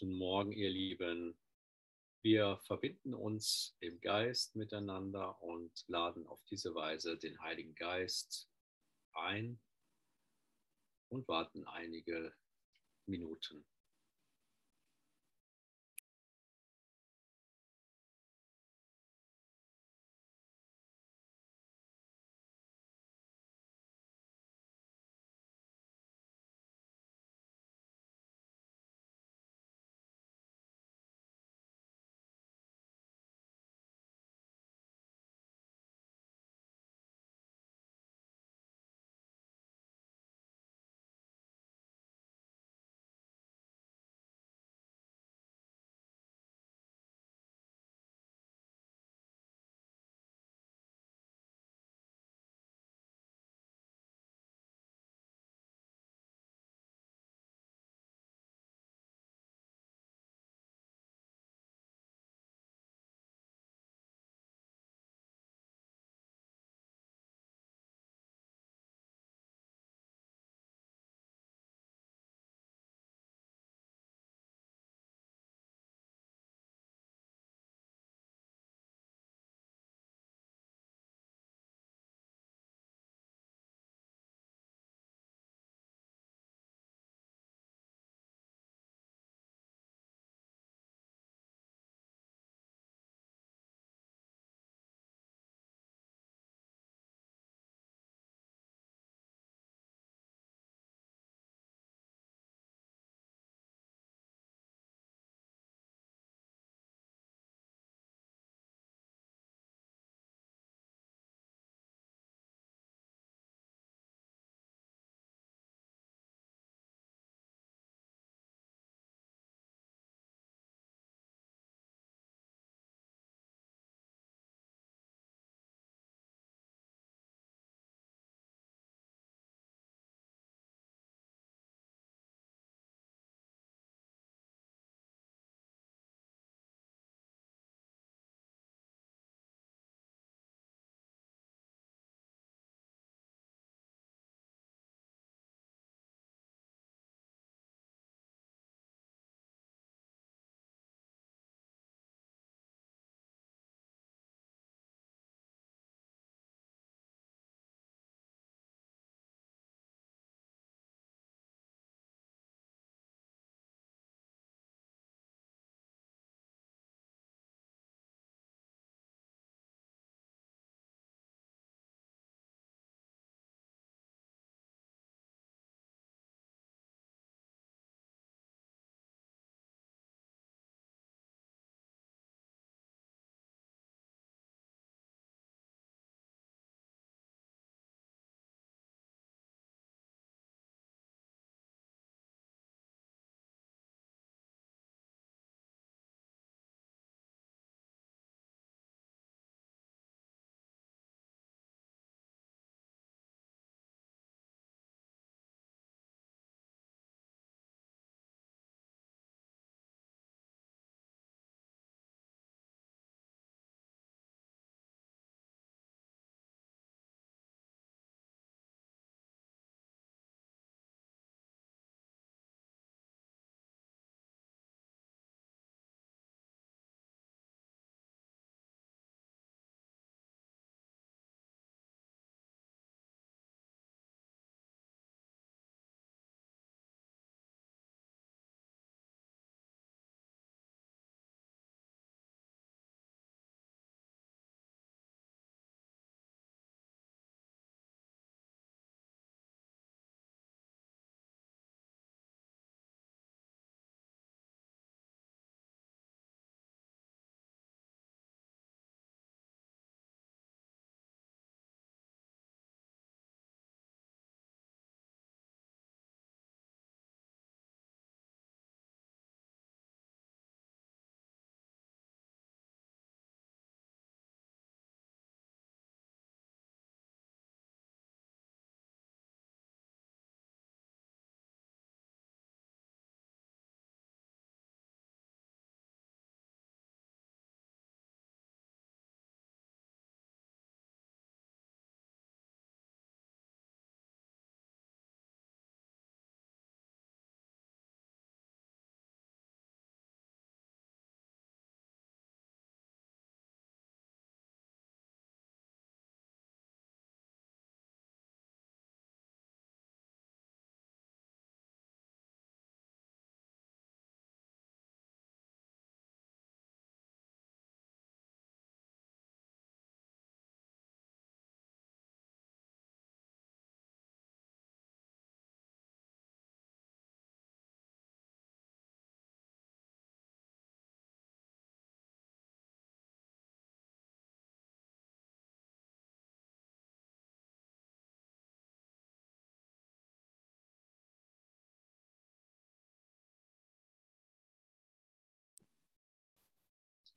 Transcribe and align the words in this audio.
Guten 0.00 0.16
Morgen, 0.16 0.52
ihr 0.52 0.70
Lieben. 0.70 1.38
Wir 2.22 2.56
verbinden 2.64 3.12
uns 3.12 3.76
im 3.80 4.00
Geist 4.00 4.56
miteinander 4.56 5.42
und 5.42 5.84
laden 5.88 6.26
auf 6.26 6.42
diese 6.44 6.74
Weise 6.74 7.18
den 7.18 7.38
Heiligen 7.42 7.74
Geist 7.74 8.48
ein 9.12 9.60
und 11.10 11.28
warten 11.28 11.66
einige 11.66 12.34
Minuten. 13.04 13.66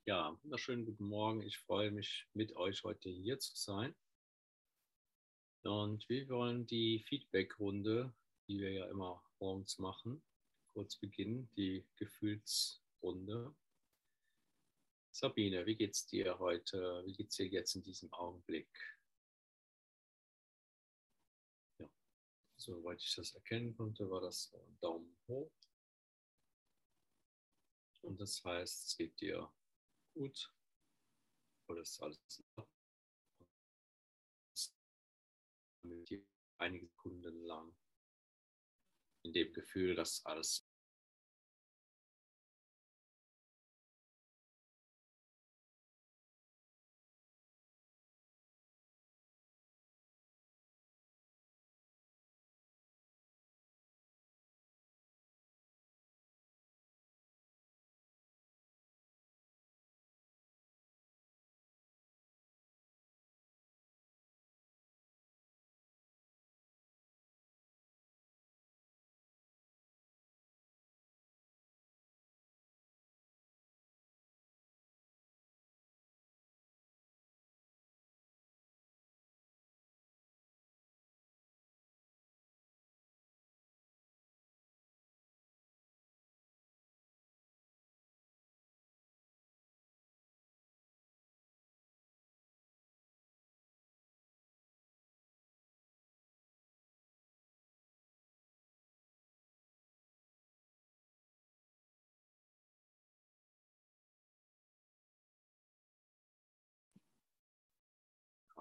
Ja, 0.06 0.38
wunderschönen 0.44 0.86
guten 0.86 1.06
Morgen. 1.06 1.42
Ich 1.44 1.58
freue 1.60 1.90
mich, 1.90 2.28
mit 2.34 2.58
euch 2.58 2.84
heute 2.84 3.10
hier 3.10 3.40
zu 3.40 3.56
sein. 3.56 3.96
Und 5.62 6.10
wir 6.10 6.28
wollen 6.28 6.68
die 6.68 7.00
Feedback-Runde, 7.08 8.14
die 8.50 8.60
wir 8.60 8.72
ja 8.74 8.90
immer 8.90 9.24
morgens 9.40 9.80
machen, 9.80 10.22
kurz 10.74 10.98
beginnen, 10.98 11.50
die 11.56 11.88
Gefühlsrunde. 11.96 13.56
Sabine, 15.12 15.66
wie 15.66 15.78
geht's 15.78 16.06
dir 16.06 16.38
heute? 16.38 17.02
Wie 17.06 17.14
geht's 17.14 17.38
dir 17.38 17.48
jetzt 17.48 17.74
in 17.76 17.84
diesem 17.84 18.12
Augenblick? 18.12 18.68
Ja, 21.80 21.90
soweit 22.58 23.02
ich 23.02 23.16
das 23.16 23.34
erkennen 23.36 23.74
konnte, 23.74 24.10
war 24.10 24.20
das 24.20 24.54
Daumen 24.82 25.18
hoch. 25.30 25.54
Und 28.02 28.20
das 28.20 28.44
heißt, 28.44 28.88
es 28.88 28.98
geht 28.98 29.18
dir 29.22 29.50
gut. 30.14 30.54
Oder 31.68 31.82
ist 31.82 32.02
alles 32.02 32.20
dir 35.84 36.26
einige 36.58 36.88
Sekunden 36.88 37.44
lang 37.46 37.76
in 39.24 39.34
dem 39.34 39.54
Gefühl, 39.54 39.96
dass 39.96 40.26
alles 40.26 40.66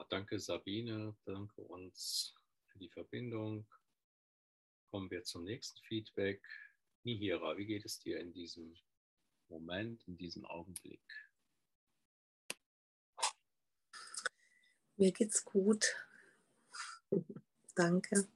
danke 0.09 0.39
Sabine, 0.39 1.17
danke 1.25 1.63
uns 1.63 2.35
für 2.69 2.79
die 2.79 2.91
Verbindung. 2.91 3.67
Kommen 4.91 5.11
wir 5.11 5.25
zum 5.25 5.45
nächsten 5.45 5.81
Feedback. 5.85 6.43
Nihira, 7.05 7.57
wie 7.57 7.67
geht 7.67 7.85
es 7.85 7.99
dir 7.99 8.21
in 8.21 8.33
diesem 8.33 8.77
Moment, 9.49 10.07
in 10.07 10.17
diesem 10.17 10.45
Augenblick? 10.45 11.03
Mir 14.97 15.13
geht's 15.13 15.45
gut. 15.45 15.97
Danke. 17.75 18.29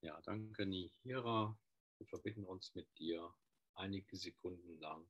Ja, 0.00 0.20
danke 0.22 0.64
Nihira. 0.64 1.58
Wir 1.98 2.06
verbinden 2.06 2.44
uns 2.44 2.74
mit 2.74 2.86
dir 2.98 3.34
einige 3.78 4.16
Sekunden 4.16 4.78
lang 4.80 5.06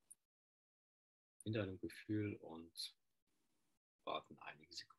in 1.44 1.52
deinem 1.54 1.78
Gefühl 1.78 2.34
und 2.36 2.94
warten 4.04 4.38
einige 4.40 4.74
Sekunden. 4.74 4.97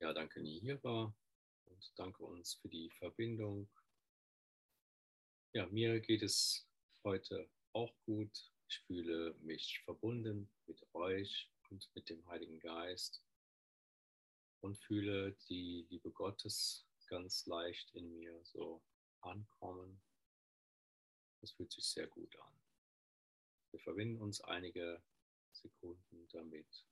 Ja, 0.00 0.12
danke 0.12 0.40
Nihira 0.40 1.12
und 1.64 1.92
danke 1.96 2.22
uns 2.22 2.54
für 2.54 2.68
die 2.68 2.88
Verbindung. 2.90 3.68
Ja, 5.52 5.66
mir 5.66 5.98
geht 5.98 6.22
es 6.22 6.68
heute 7.02 7.50
auch 7.72 7.92
gut. 8.04 8.52
Ich 8.68 8.78
fühle 8.86 9.34
mich 9.40 9.80
verbunden 9.80 10.48
mit 10.66 10.86
euch 10.94 11.50
und 11.70 11.90
mit 11.96 12.08
dem 12.10 12.24
Heiligen 12.28 12.60
Geist 12.60 13.24
und 14.60 14.78
fühle 14.78 15.32
die 15.48 15.84
Liebe 15.90 16.12
Gottes 16.12 16.86
ganz 17.08 17.46
leicht 17.46 17.90
in 17.96 18.08
mir 18.14 18.38
so 18.44 18.80
ankommen. 19.22 20.00
Das 21.40 21.50
fühlt 21.50 21.72
sich 21.72 21.84
sehr 21.84 22.06
gut 22.06 22.38
an. 22.38 22.52
Wir 23.72 23.80
verbinden 23.80 24.20
uns 24.20 24.40
einige 24.42 25.02
Sekunden 25.50 26.28
damit. 26.28 26.87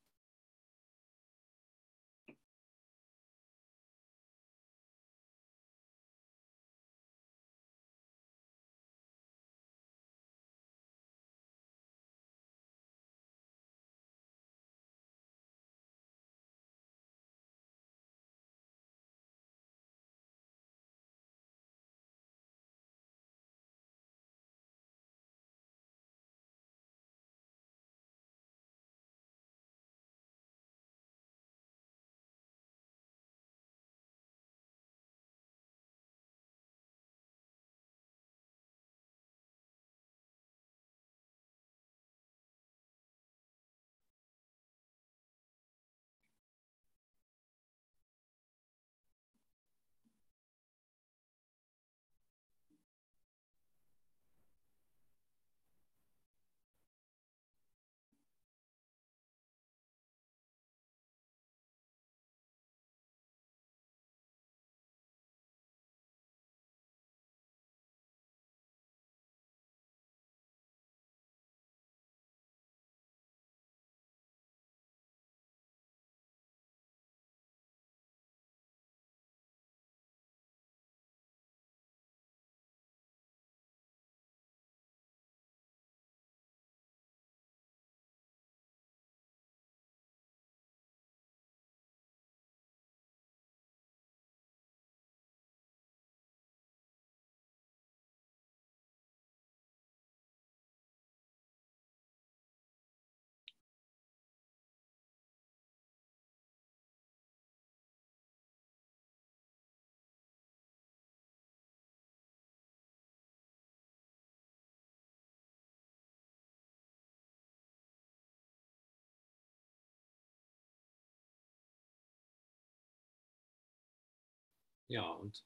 Ja, 124.89 125.11
und 125.11 125.45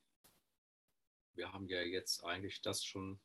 wir 1.35 1.53
haben 1.53 1.67
ja 1.69 1.81
jetzt 1.81 2.25
eigentlich 2.25 2.61
das 2.61 2.85
schon 2.85 3.19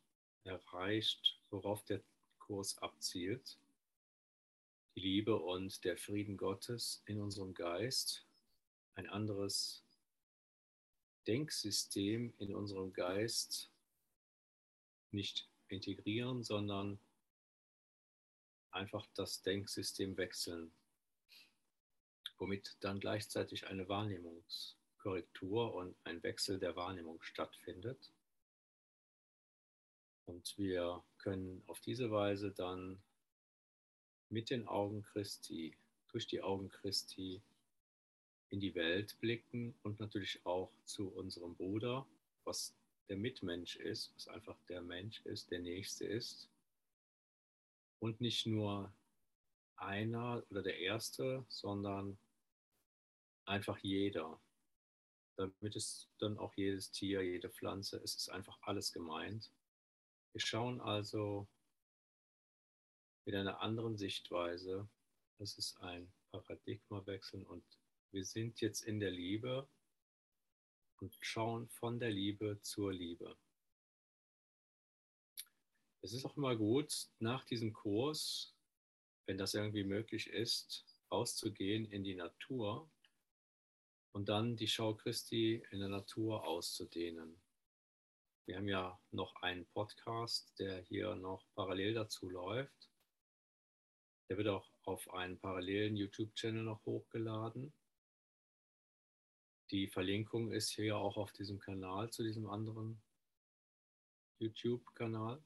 erreicht, 0.46 1.40
worauf 1.50 1.84
der 1.84 2.02
Kurs 2.40 2.78
abzielt. 2.78 3.58
Die 4.96 5.02
Liebe 5.02 5.36
und 5.36 5.84
der 5.84 5.98
Frieden 5.98 6.38
Gottes 6.38 7.04
in 7.06 7.20
unserem 7.20 7.54
Geist, 7.54 8.26
ein 8.94 9.10
anderes 9.10 9.84
Denksystem 11.28 12.34
in 12.38 12.56
unserem 12.56 12.94
Geist 12.94 13.70
nicht 15.12 15.50
integrieren, 15.68 16.44
sondern 16.44 16.98
einfach 18.72 19.06
das 19.16 19.42
Denksystem 19.42 20.16
wechseln, 20.16 20.72
womit 22.38 22.78
dann 22.80 23.02
gleichzeitig 23.02 23.68
eine 23.68 23.90
Wahrnehmungskorrektur 25.06 25.74
und 25.74 25.96
ein 26.04 26.22
Wechsel 26.24 26.60
der 26.60 26.76
Wahrnehmung 26.76 27.22
stattfindet. 27.22 28.12
Und 30.26 30.58
wir 30.58 31.04
können 31.20 31.64
auf 31.68 31.80
diese 31.82 32.12
Weise 32.12 32.52
dann 32.52 33.02
mit 34.30 34.50
den 34.50 34.68
Augen 34.68 35.04
Christi, 35.04 35.78
durch 36.08 36.26
die 36.26 36.42
Augen 36.42 36.70
Christi 36.70 37.42
in 38.50 38.60
die 38.60 38.74
Welt 38.74 39.20
blicken 39.20 39.76
und 39.84 40.00
natürlich 40.00 40.44
auch 40.46 40.72
zu 40.86 41.10
unserem 41.10 41.56
Bruder, 41.56 42.08
was 42.44 42.76
der 43.08 43.18
Mitmensch 43.18 43.76
ist, 43.76 44.14
was 44.16 44.28
einfach 44.28 44.58
der 44.68 44.82
Mensch 44.82 45.22
ist, 45.26 45.52
der 45.52 45.60
Nächste 45.60 46.06
ist. 46.06 46.50
Und 48.00 48.20
nicht 48.20 48.48
nur 48.48 48.92
einer 49.76 50.44
oder 50.50 50.64
der 50.64 50.80
Erste, 50.80 51.46
sondern 51.50 52.18
einfach 53.46 53.78
jeder. 53.80 54.40
Damit 55.36 55.76
ist 55.76 56.10
dann 56.20 56.38
auch 56.38 56.54
jedes 56.56 56.92
Tier, 56.92 57.22
jede 57.22 57.50
Pflanze, 57.50 57.98
es 57.98 58.16
ist 58.16 58.30
einfach 58.30 58.58
alles 58.62 58.94
gemeint. 58.94 59.52
Wir 60.32 60.42
schauen 60.42 60.80
also 60.82 61.48
mit 63.26 63.36
einer 63.36 63.60
anderen 63.62 63.98
Sichtweise. 63.98 64.88
Es 65.40 65.58
ist 65.58 65.82
ein 65.82 66.12
Paradigmawechsel 66.32 67.44
und 67.44 67.66
wir 68.12 68.24
sind 68.24 68.62
jetzt 68.62 68.82
in 68.82 69.00
der 69.00 69.12
Liebe 69.12 69.68
und 71.02 71.18
schauen 71.20 71.68
von 71.68 72.00
der 72.00 72.12
Liebe 72.12 72.60
zur 72.62 72.94
Liebe. 72.94 73.38
Es 76.02 76.14
ist 76.14 76.24
auch 76.24 76.38
immer 76.38 76.56
gut, 76.56 77.10
nach 77.20 77.44
diesem 77.46 77.74
Kurs, 77.74 78.56
wenn 79.26 79.38
das 79.38 79.54
irgendwie 79.54 79.84
möglich 79.84 80.28
ist, 80.28 80.86
rauszugehen 81.12 81.86
in 81.86 82.04
die 82.04 82.16
Natur 82.16 82.90
und 84.16 84.30
dann 84.30 84.56
die 84.56 84.70
Schau 84.70 84.96
Christi 84.96 85.62
in 85.72 85.80
der 85.80 85.90
Natur 85.90 86.48
auszudehnen. 86.48 87.38
Wir 88.46 88.56
haben 88.56 88.70
ja 88.70 88.98
noch 89.12 89.36
einen 89.42 89.66
Podcast, 89.66 90.58
der 90.58 90.80
hier 90.84 91.16
noch 91.16 91.46
parallel 91.54 91.96
dazu 91.96 92.30
läuft. 92.30 92.90
Der 94.30 94.38
wird 94.38 94.48
auch 94.48 94.72
auf 94.86 95.14
einen 95.14 95.38
parallelen 95.38 95.98
YouTube-Channel 95.98 96.64
noch 96.64 96.86
hochgeladen. 96.86 97.74
Die 99.72 99.90
Verlinkung 99.90 100.54
ist 100.54 100.70
hier 100.70 100.96
auch 100.96 101.18
auf 101.18 101.34
diesem 101.34 101.60
Kanal 101.60 102.10
zu 102.10 102.24
diesem 102.24 102.50
anderen 102.50 103.04
YouTube-Kanal. 104.40 105.44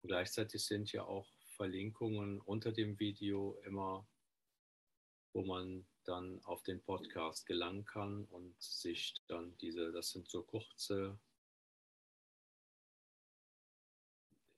Gleichzeitig 0.00 0.64
sind 0.64 0.90
ja 0.92 1.04
auch 1.04 1.30
Verlinkungen 1.56 2.40
unter 2.40 2.72
dem 2.72 2.98
Video 2.98 3.60
immer, 3.66 4.08
wo 5.34 5.44
man 5.44 5.86
dann 6.04 6.42
auf 6.44 6.62
den 6.62 6.82
Podcast 6.82 7.46
gelangen 7.46 7.84
kann 7.84 8.24
und 8.26 8.60
sich 8.60 9.14
dann 9.28 9.56
diese, 9.58 9.92
das 9.92 10.10
sind 10.10 10.28
so 10.28 10.42
kurze 10.42 11.18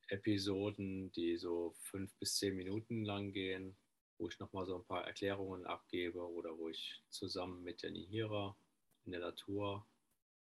Episoden, 0.08 1.10
die 1.12 1.36
so 1.36 1.74
fünf 1.78 2.14
bis 2.18 2.36
zehn 2.36 2.56
Minuten 2.56 3.04
lang 3.04 3.32
gehen, 3.32 3.76
wo 4.18 4.28
ich 4.28 4.38
nochmal 4.38 4.66
so 4.66 4.76
ein 4.76 4.84
paar 4.84 5.06
Erklärungen 5.06 5.66
abgebe 5.66 6.20
oder 6.20 6.56
wo 6.58 6.68
ich 6.68 7.02
zusammen 7.10 7.62
mit 7.62 7.82
der 7.82 7.90
Nihira 7.90 8.56
in 9.04 9.12
der 9.12 9.20
Natur 9.20 9.86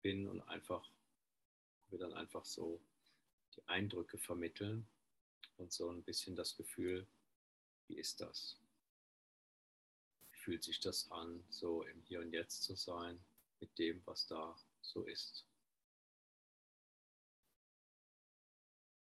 bin 0.02 0.28
und 0.28 0.42
einfach, 0.42 0.90
wir 1.90 2.00
dann 2.00 2.14
einfach 2.14 2.46
so 2.46 2.82
die 3.56 3.68
Eindrücke 3.68 4.18
vermitteln 4.18 4.88
und 5.58 5.72
so 5.72 5.90
ein 5.90 6.04
bisschen 6.04 6.36
das 6.36 6.56
Gefühl, 6.56 7.06
wie 7.88 7.98
ist 7.98 8.22
das? 8.22 8.61
Fühlt 10.44 10.64
sich 10.64 10.80
das 10.80 11.10
an, 11.12 11.44
so 11.50 11.84
im 11.84 12.02
Hier 12.02 12.20
und 12.20 12.34
Jetzt 12.34 12.64
zu 12.64 12.76
sein 12.76 13.20
mit 13.60 13.78
dem, 13.78 14.02
was 14.06 14.26
da 14.26 14.58
so 14.82 15.04
ist? 15.04 15.46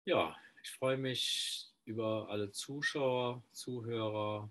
Ja, 0.05 0.35
ich 0.63 0.71
freue 0.71 0.97
mich 0.97 1.69
über 1.85 2.27
alle 2.29 2.51
Zuschauer, 2.51 3.43
Zuhörer 3.51 4.49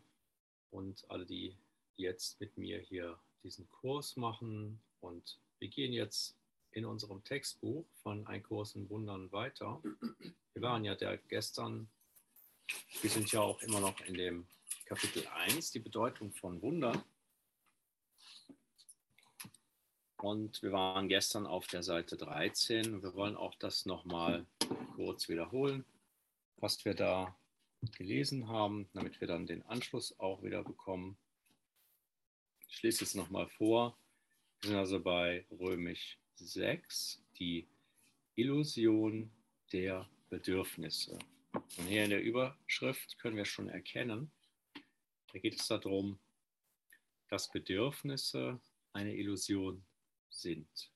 und 0.71 1.05
alle, 1.11 1.27
die 1.27 1.57
jetzt 1.97 2.39
mit 2.39 2.57
mir 2.57 2.79
hier 2.79 3.19
diesen 3.43 3.69
Kurs 3.69 4.17
machen. 4.17 4.81
Und 5.01 5.41
wir 5.59 5.69
gehen 5.69 5.93
jetzt 5.93 6.37
in 6.71 6.85
unserem 6.85 7.25
Textbuch 7.25 7.85
von 8.03 8.25
Ein 8.29 8.45
Kurs 8.45 8.77
in 8.77 8.89
Wundern 8.91 9.33
weiter. 9.33 9.83
Wir 10.53 10.63
waren 10.63 10.85
ja 10.85 10.95
der 10.95 11.19
gestern, 11.19 11.89
wir 13.01 13.11
sind 13.11 13.33
ja 13.33 13.41
auch 13.41 13.61
immer 13.63 13.81
noch 13.81 14.01
in 14.03 14.15
dem 14.15 14.47
Kapitel 14.87 15.27
1, 15.27 15.73
die 15.73 15.81
Bedeutung 15.81 16.31
von 16.31 16.63
Wunder. 16.63 17.05
Und 20.19 20.63
wir 20.63 20.71
waren 20.71 21.09
gestern 21.09 21.45
auf 21.45 21.67
der 21.67 21.83
Seite 21.83 22.17
13 22.17 23.03
wir 23.03 23.15
wollen 23.15 23.35
auch 23.37 23.57
das 23.57 23.85
nochmal 23.85 24.47
kurz 24.95 25.29
wiederholen, 25.29 25.85
was 26.59 26.85
wir 26.85 26.95
da 26.95 27.37
gelesen 27.97 28.47
haben, 28.47 28.89
damit 28.93 29.21
wir 29.21 29.27
dann 29.27 29.49
den 29.49 29.67
Anschluss 29.67 30.17
auch 30.21 30.45
wieder 30.45 30.63
bekommen. 30.63 31.19
Ich 32.69 32.81
lese 32.83 33.03
es 33.03 33.17
nochmal 33.17 33.49
vor. 33.49 33.99
Wir 34.61 34.69
sind 34.69 34.79
also 34.79 35.01
bei 35.01 35.47
Römisch 35.51 36.17
6, 36.37 37.21
die 37.41 37.67
Illusion 38.37 39.33
der 39.73 40.09
Bedürfnisse. 40.31 41.19
Und 41.53 41.87
hier 41.89 42.05
in 42.05 42.11
der 42.11 42.23
Überschrift 42.23 43.19
können 43.19 43.37
wir 43.37 43.47
schon 43.47 43.69
erkennen, 43.69 44.31
da 45.37 45.41
geht 45.41 45.61
es 45.61 45.69
darum, 45.69 46.19
dass 47.29 47.51
Bedürfnisse 47.51 48.59
eine 48.95 49.15
Illusion 49.15 49.85
sind. 50.31 50.91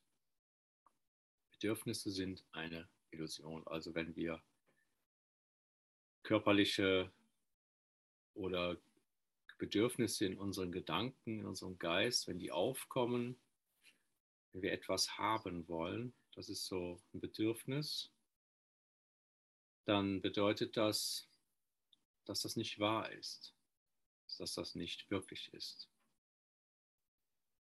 Bedürfnisse 1.50 2.10
sind 2.10 2.42
eine 2.52 2.88
Illusion. 3.10 3.66
Also 3.66 3.94
wenn 3.94 4.16
wir 4.16 4.42
körperliche 6.22 7.12
oder 8.32 8.78
Bedürfnisse 9.58 10.24
in 10.24 10.38
unseren 10.38 10.72
Gedanken, 10.72 11.40
in 11.40 11.44
unserem 11.44 11.78
Geist, 11.78 12.26
wenn 12.26 12.38
die 12.38 12.50
aufkommen, 12.50 13.38
wenn 14.52 14.62
wir 14.62 14.72
etwas 14.72 15.18
haben 15.18 15.68
wollen, 15.68 16.14
das 16.34 16.48
ist 16.48 16.64
so 16.64 16.98
ein 17.12 17.20
Bedürfnis, 17.20 18.10
dann 19.84 20.22
bedeutet 20.22 20.78
das, 20.78 21.28
dass 22.24 22.40
das 22.40 22.56
nicht 22.56 22.78
wahr 22.78 23.12
ist, 23.12 23.54
dass 24.38 24.54
das 24.54 24.74
nicht 24.74 25.10
wirklich 25.10 25.52
ist. 25.52 25.88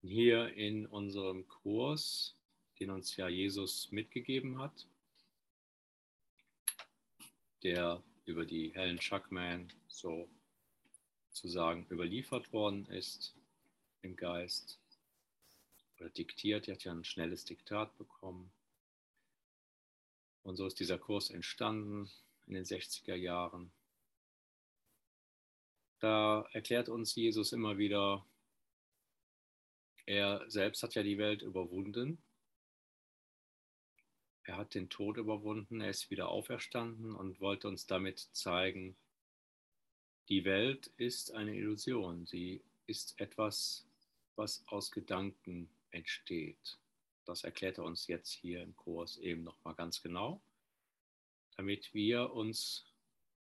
Hier 0.03 0.53
in 0.55 0.87
unserem 0.87 1.47
Kurs, 1.49 2.37
den 2.81 2.91
uns 2.91 3.17
ja 3.17 3.29
Jesus 3.29 3.91
mitgegeben 3.93 4.59
hat, 4.59 4.87
der 7.63 8.03
über 8.25 8.45
die 8.45 8.75
Helen 8.75 9.01
Schuckman 9.01 9.73
so 9.89 10.29
sozusagen 11.29 11.87
überliefert 11.91 12.53
worden 12.53 12.87
ist 12.87 13.35
im 14.03 14.17
Geist 14.17 14.79
oder 15.99 16.11
diktiert. 16.11 16.69
Er 16.69 16.75
hat 16.75 16.85
ja 16.85 16.93
ein 16.93 17.05
schnelles 17.05 17.45
Diktat 17.45 17.97
bekommen. 17.97 18.53
Und 20.43 20.57
so 20.57 20.67
ist 20.67 20.81
dieser 20.81 20.99
Kurs 20.99 21.31
entstanden 21.31 22.11
in 22.47 22.55
den 22.55 22.65
60er 22.65 23.15
Jahren. 23.15 23.71
Da 26.03 26.45
erklärt 26.53 26.89
uns 26.89 27.15
Jesus 27.15 27.53
immer 27.53 27.79
wieder, 27.79 28.27
er 30.05 30.45
selbst 30.51 30.83
hat 30.83 30.95
ja 30.95 31.03
die 31.03 31.19
Welt 31.19 31.43
überwunden 31.43 32.23
er 34.45 34.57
hat 34.57 34.75
den 34.75 34.89
Tod 34.89 35.19
überwunden, 35.19 35.81
er 35.81 35.91
ist 35.91 36.11
wieder 36.11 36.29
auferstanden 36.29 37.15
und 37.15 37.41
wollte 37.41 37.69
uns 37.69 37.87
damit 37.87 38.19
zeigen, 38.33 38.97
die 40.29 40.45
Welt 40.45 40.89
ist 40.97 41.33
eine 41.33 41.55
Illusion. 41.55 42.27
Sie 42.27 42.63
ist 42.87 43.21
etwas, 43.21 43.87
was 44.35 44.65
aus 44.67 44.91
Gedanken 44.91 45.69
entsteht. 45.91 46.79
Das 47.25 47.45
erklärt 47.45 47.79
er 47.79 47.85
uns 47.85 48.09
jetzt 48.09 48.33
hier 48.33 48.63
im 48.63 48.75
Kurs 48.77 49.19
eben 49.19 49.45
nochmal 49.45 49.75
ganz 49.75 50.03
genau, 50.03 50.41
damit 51.57 51.95
wir 51.95 52.33
uns 52.33 52.85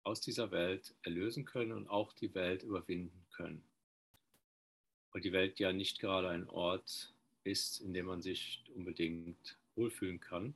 aus 0.03 0.21
dieser 0.21 0.51
Welt 0.51 0.95
erlösen 1.03 1.45
können 1.45 1.73
und 1.73 1.89
auch 1.89 2.13
die 2.13 2.35
Welt 2.35 2.63
überwinden 2.63 3.27
können. 3.31 3.63
Weil 5.13 5.23
die 5.23 5.33
Welt 5.33 5.59
ja 5.59 5.73
nicht 5.73 5.99
gerade 5.99 6.29
ein 6.29 6.49
Ort 6.49 7.13
ist, 7.45 7.81
in 7.81 7.95
dem 7.95 8.07
man 8.07 8.23
sich 8.23 8.65
unbedingt 8.75 9.59
wohlfühlen 9.75 10.21
kann. 10.21 10.55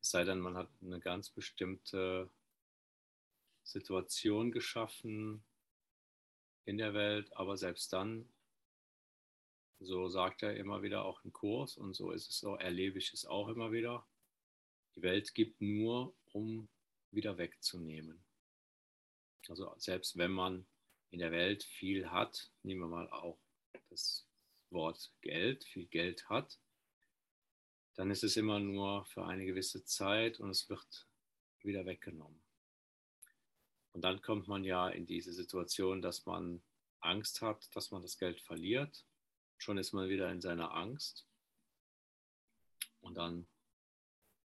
Es 0.00 0.10
sei 0.10 0.24
denn, 0.24 0.40
man 0.40 0.56
hat 0.56 0.68
eine 0.82 1.00
ganz 1.00 1.30
bestimmte 1.30 2.28
Situation 3.62 4.52
geschaffen 4.52 5.42
in 6.66 6.78
der 6.78 6.94
Welt, 6.94 7.34
aber 7.36 7.56
selbst 7.56 7.92
dann, 7.92 8.28
so 9.80 10.08
sagt 10.08 10.42
er 10.42 10.56
immer 10.56 10.82
wieder 10.82 11.04
auch 11.04 11.24
im 11.24 11.32
Kurs 11.32 11.76
und 11.76 11.94
so 11.94 12.10
ist 12.10 12.28
es 12.28 12.38
so, 12.38 12.56
erlebe 12.56 12.98
ich 12.98 13.12
es 13.12 13.26
auch 13.26 13.48
immer 13.48 13.72
wieder. 13.72 14.06
Die 14.94 15.02
Welt 15.02 15.34
gibt 15.34 15.60
nur, 15.60 16.14
um 16.32 16.68
wieder 17.14 17.38
wegzunehmen. 17.38 18.24
Also 19.48 19.74
selbst 19.78 20.16
wenn 20.16 20.32
man 20.32 20.66
in 21.10 21.18
der 21.18 21.32
Welt 21.32 21.62
viel 21.64 22.10
hat, 22.10 22.50
nehmen 22.62 22.80
wir 22.80 22.88
mal 22.88 23.08
auch 23.10 23.38
das 23.90 24.26
Wort 24.70 25.12
Geld, 25.20 25.64
viel 25.64 25.86
Geld 25.86 26.28
hat, 26.28 26.58
dann 27.94 28.10
ist 28.10 28.24
es 28.24 28.36
immer 28.36 28.58
nur 28.58 29.04
für 29.06 29.24
eine 29.24 29.44
gewisse 29.44 29.84
Zeit 29.84 30.40
und 30.40 30.50
es 30.50 30.68
wird 30.68 31.06
wieder 31.60 31.86
weggenommen. 31.86 32.42
Und 33.92 34.02
dann 34.02 34.20
kommt 34.22 34.48
man 34.48 34.64
ja 34.64 34.88
in 34.88 35.06
diese 35.06 35.32
Situation, 35.32 36.02
dass 36.02 36.26
man 36.26 36.62
Angst 37.00 37.42
hat, 37.42 37.74
dass 37.76 37.92
man 37.92 38.02
das 38.02 38.18
Geld 38.18 38.40
verliert. 38.40 39.04
Schon 39.58 39.78
ist 39.78 39.92
man 39.92 40.08
wieder 40.08 40.30
in 40.32 40.40
seiner 40.40 40.74
Angst. 40.74 41.26
Und 43.00 43.14
dann 43.14 43.46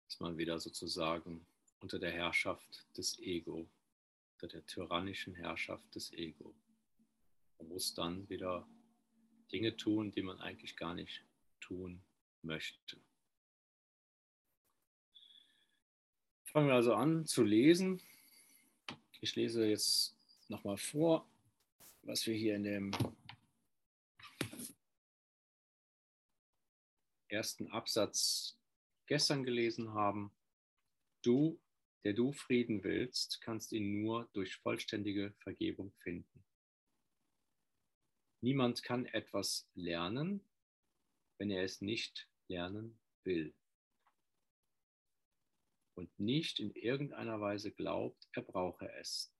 ist 0.07 0.19
man 0.19 0.37
wieder 0.37 0.59
sozusagen 0.59 1.45
unter 1.79 1.99
der 1.99 2.11
Herrschaft 2.11 2.85
des 2.97 3.19
Ego, 3.19 3.67
unter 4.33 4.47
der 4.47 4.65
tyrannischen 4.65 5.35
Herrschaft 5.35 5.93
des 5.95 6.11
Ego. 6.13 6.53
Man 7.57 7.69
muss 7.69 7.93
dann 7.93 8.27
wieder 8.29 8.67
Dinge 9.51 9.75
tun, 9.75 10.11
die 10.11 10.21
man 10.21 10.39
eigentlich 10.39 10.75
gar 10.75 10.93
nicht 10.93 11.23
tun 11.59 12.01
möchte. 12.41 12.97
Fangen 16.45 16.67
wir 16.67 16.75
also 16.75 16.93
an 16.95 17.25
zu 17.25 17.43
lesen. 17.43 18.01
Ich 19.21 19.35
lese 19.35 19.65
jetzt 19.65 20.15
nochmal 20.47 20.77
vor, 20.77 21.27
was 22.03 22.25
wir 22.25 22.33
hier 22.33 22.55
in 22.55 22.63
dem 22.63 22.91
ersten 27.27 27.67
Absatz 27.67 28.57
gestern 29.05 29.43
gelesen 29.43 29.93
haben. 29.93 30.31
Du, 31.21 31.59
der 32.03 32.13
du 32.13 32.31
Frieden 32.31 32.83
willst, 32.83 33.41
kannst 33.41 33.71
ihn 33.71 34.01
nur 34.01 34.29
durch 34.33 34.55
vollständige 34.55 35.33
Vergebung 35.39 35.93
finden. 35.99 36.45
Niemand 38.41 38.83
kann 38.83 39.05
etwas 39.05 39.69
lernen, 39.73 40.47
wenn 41.37 41.51
er 41.51 41.63
es 41.63 41.81
nicht 41.81 42.29
lernen 42.47 42.99
will 43.23 43.53
und 45.99 46.17
nicht 46.17 46.59
in 46.59 46.71
irgendeiner 46.71 47.41
Weise 47.41 47.71
glaubt, 47.73 48.29
er 48.31 48.41
brauche 48.41 48.89
es. 48.93 49.33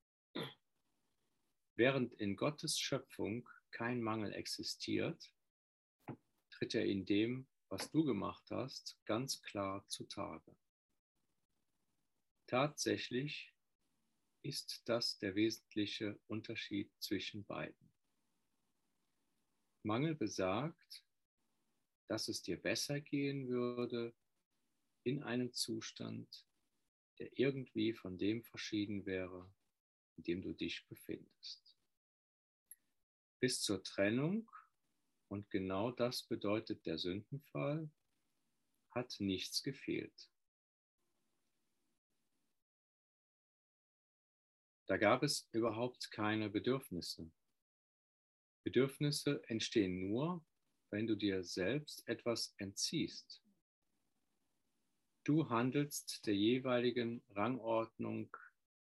Während 1.75 2.13
in 2.15 2.35
Gottes 2.35 2.77
Schöpfung 2.77 3.47
kein 3.71 4.01
Mangel 4.01 4.33
existiert, 4.33 5.33
tritt 6.51 6.75
er 6.75 6.85
in 6.85 7.05
dem, 7.05 7.47
was 7.69 7.89
du 7.91 8.03
gemacht 8.03 8.43
hast, 8.51 8.99
ganz 9.05 9.41
klar 9.41 9.87
zutage. 9.87 10.53
Tatsächlich 12.49 13.53
ist 14.41 14.81
das 14.85 15.19
der 15.19 15.35
wesentliche 15.35 16.19
Unterschied 16.25 16.91
zwischen 16.97 17.45
beiden. 17.45 17.93
Mangel 19.83 20.15
besagt, 20.15 21.05
dass 22.07 22.27
es 22.27 22.41
dir 22.41 22.59
besser 22.59 23.01
gehen 23.01 23.49
würde 23.49 24.15
in 25.03 25.21
einem 25.21 25.53
Zustand, 25.53 26.47
der 27.19 27.37
irgendwie 27.37 27.93
von 27.93 28.17
dem 28.17 28.43
verschieden 28.43 29.05
wäre, 29.05 29.53
in 30.17 30.23
dem 30.23 30.41
du 30.41 30.53
dich 30.53 30.87
befindest. 30.87 31.77
Bis 33.39 33.61
zur 33.61 33.83
Trennung, 33.83 34.49
und 35.27 35.51
genau 35.51 35.91
das 35.91 36.23
bedeutet 36.23 36.87
der 36.87 36.97
Sündenfall, 36.97 37.91
hat 38.89 39.17
nichts 39.19 39.61
gefehlt. 39.61 40.31
Da 44.89 44.97
gab 44.97 45.21
es 45.21 45.47
überhaupt 45.51 46.09
keine 46.09 46.49
Bedürfnisse. 46.49 47.29
Bedürfnisse 48.63 49.39
entstehen 49.47 50.09
nur, 50.09 50.43
wenn 50.89 51.05
du 51.05 51.15
dir 51.15 51.43
selbst 51.43 52.07
etwas 52.07 52.55
entziehst. 52.57 53.43
Du 55.23 55.47
handelst 55.47 56.25
der 56.25 56.35
jeweiligen 56.35 57.21
Rangordnung 57.35 58.35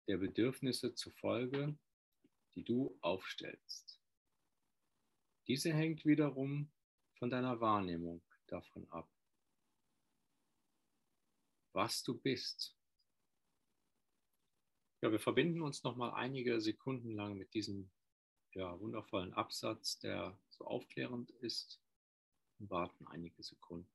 der 0.08 0.20
Bedürfnisse 0.20 0.94
zufolge, 0.96 1.78
die 2.56 2.64
du 2.64 2.98
aufstellst. 3.02 4.00
Diese 5.50 5.74
hängt 5.74 6.06
wiederum 6.06 6.72
von 7.16 7.30
deiner 7.30 7.60
Wahrnehmung 7.60 8.24
davon 8.48 8.90
ab, 8.90 9.12
was 11.74 12.02
du 12.04 12.18
bist. 12.18 12.79
Ja, 15.02 15.12
wir 15.12 15.20
verbinden 15.20 15.62
uns 15.62 15.84
noch 15.84 15.96
mal 15.96 16.12
einige 16.12 16.60
Sekunden 16.60 17.12
lang 17.14 17.38
mit 17.38 17.54
diesem 17.54 17.90
ja, 18.52 18.78
wundervollen 18.80 19.34
Absatz, 19.34 19.98
der 20.00 20.38
so 20.50 20.66
aufklärend 20.66 21.32
ist, 21.32 21.82
und 22.60 22.70
warten 22.70 23.08
einige 23.08 23.42
Sekunden. 23.42 23.90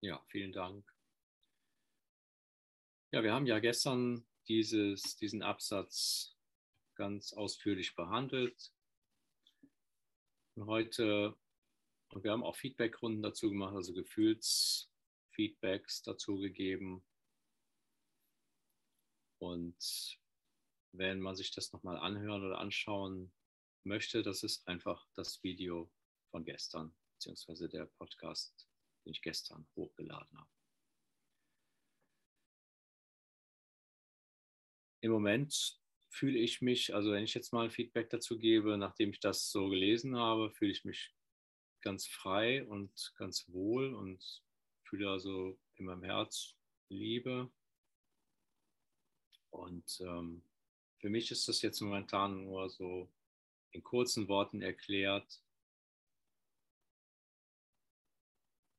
Ja, 0.00 0.22
vielen 0.28 0.52
Dank. 0.52 0.84
Ja, 3.12 3.22
wir 3.22 3.32
haben 3.32 3.46
ja 3.46 3.60
gestern 3.60 4.26
dieses, 4.46 5.16
diesen 5.16 5.42
Absatz 5.42 6.36
ganz 6.96 7.32
ausführlich 7.32 7.94
behandelt. 7.94 8.74
Und 10.54 10.66
heute, 10.66 11.34
und 12.10 12.24
wir 12.24 12.32
haben 12.32 12.44
auch 12.44 12.56
Feedbackrunden 12.56 13.22
dazu 13.22 13.48
gemacht, 13.50 13.74
also 13.74 13.94
Gefühlsfeedbacks 13.94 16.02
dazu 16.02 16.36
gegeben. 16.38 17.02
Und 19.38 20.18
wenn 20.92 21.20
man 21.20 21.36
sich 21.36 21.52
das 21.52 21.72
nochmal 21.72 21.96
anhören 21.98 22.44
oder 22.44 22.58
anschauen 22.58 23.32
möchte, 23.84 24.22
das 24.22 24.42
ist 24.42 24.66
einfach 24.66 25.06
das 25.14 25.42
Video 25.42 25.90
von 26.30 26.44
gestern, 26.44 26.94
beziehungsweise 27.12 27.68
der 27.68 27.86
Podcast 27.86 28.65
den 29.06 29.12
ich 29.12 29.22
gestern 29.22 29.66
hochgeladen 29.76 30.36
habe. 30.36 30.50
Im 35.00 35.12
Moment 35.12 35.80
fühle 36.10 36.38
ich 36.38 36.60
mich, 36.60 36.94
also 36.94 37.12
wenn 37.12 37.22
ich 37.22 37.34
jetzt 37.34 37.52
mal 37.52 37.64
ein 37.64 37.70
Feedback 37.70 38.10
dazu 38.10 38.38
gebe, 38.38 38.76
nachdem 38.76 39.10
ich 39.10 39.20
das 39.20 39.50
so 39.50 39.68
gelesen 39.68 40.16
habe, 40.16 40.50
fühle 40.50 40.72
ich 40.72 40.84
mich 40.84 41.14
ganz 41.82 42.06
frei 42.06 42.66
und 42.66 43.14
ganz 43.16 43.48
wohl 43.52 43.94
und 43.94 44.42
fühle 44.82 45.08
also 45.08 45.56
in 45.76 45.86
meinem 45.86 46.02
Herz 46.02 46.56
Liebe. 46.88 47.50
Und 49.50 50.00
ähm, 50.00 50.42
für 50.98 51.10
mich 51.10 51.30
ist 51.30 51.46
das 51.46 51.62
jetzt 51.62 51.80
momentan 51.80 52.44
nur 52.44 52.68
so 52.68 53.08
in 53.70 53.84
kurzen 53.84 54.26
Worten 54.26 54.62
erklärt, 54.62 55.42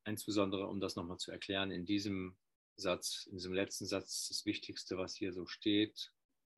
insbesondere 0.08 0.68
um 0.68 0.80
das 0.80 0.96
nochmal 0.96 1.18
zu 1.18 1.32
erklären, 1.32 1.72
in 1.72 1.86
diesem 1.86 2.38
Satz, 2.76 3.26
in 3.26 3.34
diesem 3.34 3.54
letzten 3.54 3.86
Satz, 3.86 4.30
das 4.30 4.46
Wichtigste, 4.46 4.98
was 4.98 5.16
hier 5.16 5.34
so 5.34 5.46
steht, 5.46 6.12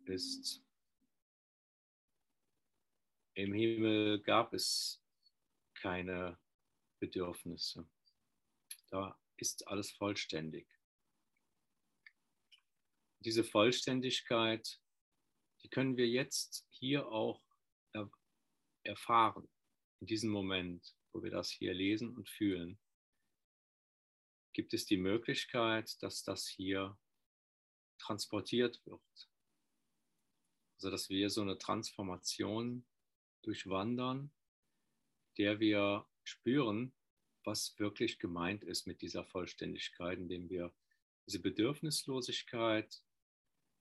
ist, 0.05 0.63
im 3.33 3.53
Himmel 3.53 4.21
gab 4.21 4.53
es 4.53 5.01
keine 5.75 6.37
Bedürfnisse. 6.99 7.87
Da 8.89 9.17
ist 9.37 9.67
alles 9.67 9.91
vollständig. 9.91 10.67
Diese 13.19 13.43
Vollständigkeit, 13.43 14.81
die 15.63 15.69
können 15.69 15.95
wir 15.97 16.07
jetzt 16.07 16.65
hier 16.69 17.07
auch 17.07 17.41
er 17.93 18.09
erfahren, 18.83 19.47
in 20.01 20.07
diesem 20.07 20.31
Moment, 20.31 20.95
wo 21.11 21.23
wir 21.23 21.31
das 21.31 21.49
hier 21.49 21.73
lesen 21.73 22.15
und 22.15 22.29
fühlen. 22.29 22.79
Gibt 24.59 24.73
es 24.73 24.85
die 24.85 24.97
Möglichkeit, 24.97 26.03
dass 26.03 26.21
das 26.21 26.45
hier 26.45 26.99
transportiert 27.97 28.85
wird? 28.85 29.29
Also 30.75 30.91
dass 30.91 31.09
wir 31.09 31.29
so 31.29 31.39
eine 31.39 31.57
Transformation 31.57 32.85
durchwandern, 33.41 34.33
der 35.37 35.61
wir 35.61 36.05
spüren, 36.25 36.91
was 37.45 37.79
wirklich 37.79 38.19
gemeint 38.19 38.65
ist 38.65 38.85
mit 38.85 39.01
dieser 39.01 39.23
Vollständigkeit, 39.23 40.17
indem 40.17 40.49
wir 40.49 40.73
diese 41.25 41.39
Bedürfnislosigkeit 41.39 43.01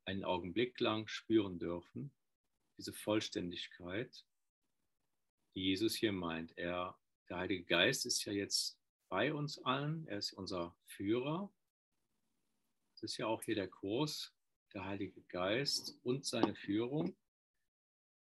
einen 0.05 0.23
Augenblick 0.23 0.79
lang 0.79 1.09
spüren 1.09 1.59
dürfen, 1.59 2.13
diese 2.77 2.93
Vollständigkeit, 2.93 4.25
die 5.57 5.65
Jesus 5.65 5.97
hier 5.97 6.13
meint. 6.13 6.57
Er, 6.57 6.97
der 7.29 7.39
Heilige 7.39 7.65
Geist 7.65 8.07
ist 8.07 8.25
ja 8.25 8.33
jetzt 8.33 8.78
bei 9.09 9.33
uns 9.33 9.59
allen, 9.65 10.07
er 10.07 10.19
ist 10.19 10.33
unser 10.33 10.77
Führer. 10.87 11.53
Das 12.95 13.03
ist 13.03 13.17
ja 13.17 13.27
auch 13.27 13.43
hier 13.43 13.55
der 13.55 13.69
Kurs, 13.69 14.35
der 14.75 14.85
Heilige 14.85 15.23
Geist 15.23 15.99
und 16.03 16.27
seine 16.27 16.55
Führung. 16.55 17.17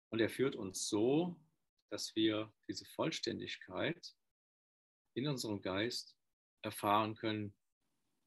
Und 0.10 0.19
er 0.19 0.29
führt 0.29 0.55
uns 0.55 0.88
so, 0.88 1.39
dass 1.89 2.15
wir 2.15 2.53
diese 2.67 2.86
Vollständigkeit 2.86 4.15
in 5.13 5.27
unserem 5.27 5.62
Geist 5.62 6.15
erfahren 6.62 7.15
können, 7.15 7.53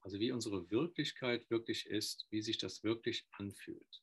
also 0.00 0.18
wie 0.18 0.32
unsere 0.32 0.70
Wirklichkeit 0.70 1.48
wirklich 1.50 1.86
ist, 1.86 2.26
wie 2.30 2.42
sich 2.42 2.58
das 2.58 2.82
wirklich 2.84 3.26
anfühlt. 3.32 4.02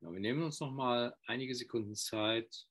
Ja, 0.00 0.12
wir 0.12 0.20
nehmen 0.20 0.42
uns 0.42 0.60
noch 0.60 0.72
mal 0.72 1.16
einige 1.26 1.54
Sekunden 1.54 1.94
Zeit 1.94 2.68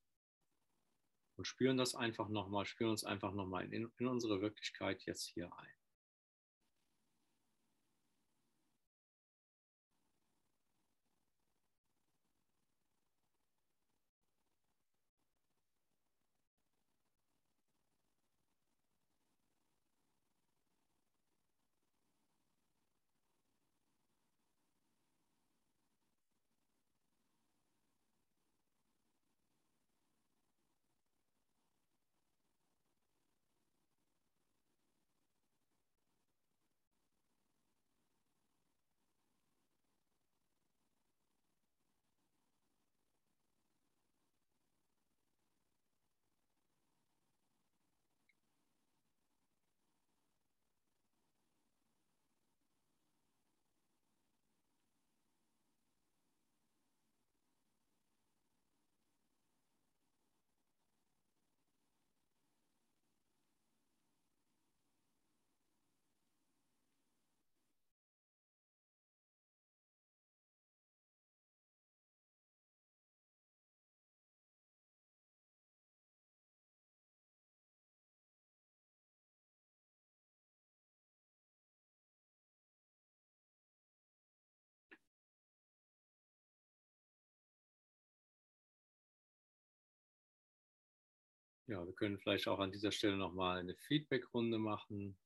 und 1.38 1.46
spüren 1.46 1.78
das 1.78 1.96
einfach 1.96 2.30
noch 2.30 2.50
mal, 2.50 2.66
spüren 2.66 2.92
uns 2.92 3.04
einfach 3.04 3.34
noch 3.34 3.48
mal 3.48 3.64
in, 3.74 3.92
in 3.98 4.08
unsere 4.08 4.42
Wirklichkeit 4.42 5.04
jetzt 5.06 5.26
hier 5.26 5.52
ein. 5.58 5.81
Ja, 91.72 91.86
wir 91.86 91.94
können 91.94 92.20
vielleicht 92.20 92.50
auch 92.50 92.60
an 92.60 92.74
dieser 92.74 92.92
Stelle 92.92 93.16
nochmal 93.16 93.60
eine 93.60 93.78
Feedback-Runde 93.78 94.58
machen. 94.58 95.18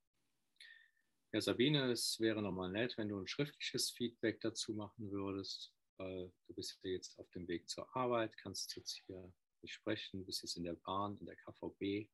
Ja, 1.34 1.42
Sabine, 1.42 1.92
es 1.92 2.20
wäre 2.20 2.40
nochmal 2.40 2.70
nett, 2.70 2.96
wenn 3.00 3.10
du 3.10 3.20
ein 3.20 3.26
schriftliches 3.26 3.90
Feedback 3.90 4.42
dazu 4.42 4.76
machen 4.76 5.10
würdest, 5.10 5.74
weil 5.98 6.32
du 6.46 6.54
bist 6.54 6.78
ja 6.84 6.92
jetzt 6.92 7.18
auf 7.18 7.28
dem 7.32 7.48
Weg 7.48 7.68
zur 7.68 7.90
Arbeit, 7.96 8.38
kannst 8.38 8.76
jetzt 8.76 9.02
hier 9.08 9.34
nicht 9.64 9.74
sprechen, 9.74 10.24
bist 10.24 10.44
jetzt 10.44 10.56
in 10.56 10.66
der 10.66 10.76
Bahn, 10.76 11.18
in 11.18 11.26
der 11.26 11.36
KVB. 11.36 12.12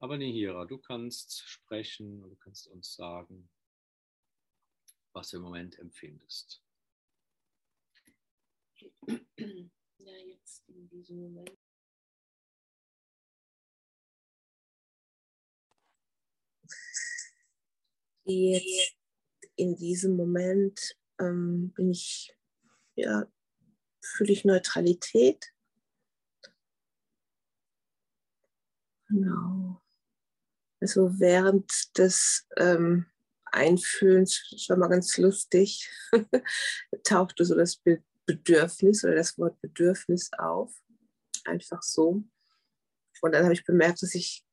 Aber 0.00 0.18
Nihira, 0.18 0.66
du 0.66 0.76
kannst 0.76 1.48
sprechen 1.48 2.22
und 2.22 2.28
du 2.28 2.36
kannst 2.36 2.66
uns 2.66 2.94
sagen, 2.94 3.48
was 5.14 5.30
du 5.30 5.38
im 5.38 5.44
Moment 5.44 5.78
empfindest. 5.78 6.62
Ja, 9.98 10.12
jetzt 10.18 10.68
in 10.68 10.86
diesem 10.90 11.16
Moment 11.18 11.63
jetzt 18.24 18.96
in 19.56 19.76
diesem 19.76 20.16
Moment 20.16 20.96
ähm, 21.20 21.72
bin 21.74 21.90
ich, 21.90 22.36
ja, 22.96 23.26
fühle 24.02 24.32
ich 24.32 24.44
Neutralität. 24.44 25.52
Genau. 29.08 29.80
Also 30.80 31.18
während 31.18 31.96
des 31.96 32.46
ähm, 32.56 33.06
Einfühlens, 33.44 34.34
schon 34.56 34.78
mal 34.78 34.88
ganz 34.88 35.16
lustig, 35.16 35.88
tauchte 37.04 37.44
so 37.44 37.54
das 37.54 37.80
Bedürfnis 38.26 39.04
oder 39.04 39.14
das 39.14 39.38
Wort 39.38 39.60
Bedürfnis 39.60 40.30
auf. 40.36 40.74
Einfach 41.44 41.82
so. 41.82 42.24
Und 43.22 43.32
dann 43.32 43.44
habe 43.44 43.54
ich 43.54 43.64
bemerkt, 43.64 44.02
dass 44.02 44.14
ich 44.14 44.44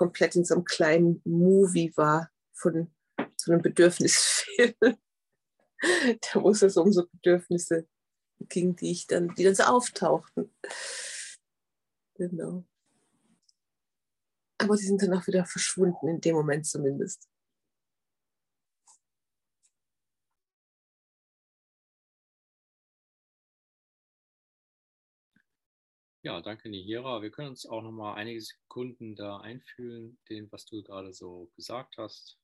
komplett 0.00 0.34
in 0.34 0.46
so 0.46 0.54
einem 0.54 0.64
kleinen 0.64 1.20
Movie 1.26 1.92
war, 1.94 2.30
von 2.54 2.90
so 3.36 3.52
einem 3.52 3.60
Bedürfnisfilm, 3.60 4.74
da 5.82 6.42
wo 6.42 6.48
es 6.52 6.62
um 6.78 6.90
so 6.90 7.06
Bedürfnisse 7.06 7.86
ging, 8.48 8.76
die 8.76 8.92
ich 8.92 9.06
dann, 9.06 9.34
die 9.34 9.44
dann 9.44 9.54
so 9.54 9.64
auftauchten. 9.64 10.54
Genau. 12.14 12.64
Aber 14.56 14.78
sie 14.78 14.86
sind 14.86 15.02
dann 15.02 15.12
auch 15.12 15.26
wieder 15.26 15.44
verschwunden, 15.44 16.08
in 16.08 16.22
dem 16.22 16.34
Moment 16.34 16.64
zumindest. 16.64 17.29
Ja, 26.22 26.40
danke 26.42 26.68
Nihira. 26.70 27.22
Wir 27.22 27.30
können 27.30 27.48
uns 27.50 27.66
auch 27.66 27.82
noch 27.82 27.92
mal 27.92 28.14
einige 28.14 28.40
Sekunden 28.40 29.16
da 29.16 29.38
einfühlen, 29.38 30.18
den, 30.30 30.50
was 30.52 30.66
du 30.66 30.82
gerade 30.82 31.12
so 31.12 31.50
gesagt 31.56 31.96
hast. 31.98 32.39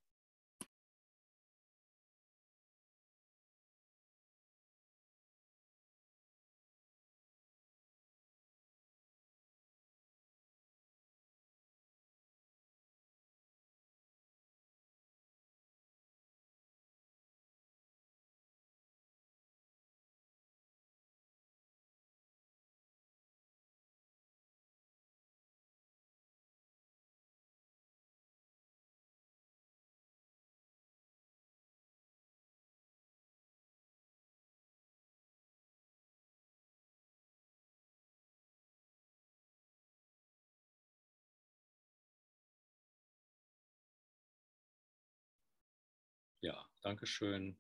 Ja, 46.87 46.91
danke 46.91 47.07
schön. 47.07 47.59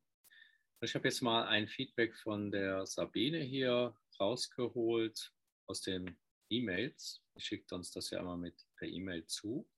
Ich 0.80 0.94
habe 0.94 1.08
jetzt 1.08 1.20
mal 1.20 1.48
ein 1.48 1.66
Feedback 1.66 2.14
von 2.14 2.52
der 2.52 2.86
Sabine 2.86 3.40
hier 3.40 3.98
rausgeholt 4.20 5.34
aus 5.66 5.80
den 5.80 6.16
E-Mails. 6.48 7.24
Sie 7.34 7.40
schickt 7.40 7.72
uns 7.72 7.90
das 7.90 8.10
ja 8.10 8.20
immer 8.20 8.36
mit 8.36 8.54
per 8.76 8.86
E-Mail 8.86 9.26
zu. 9.26 9.68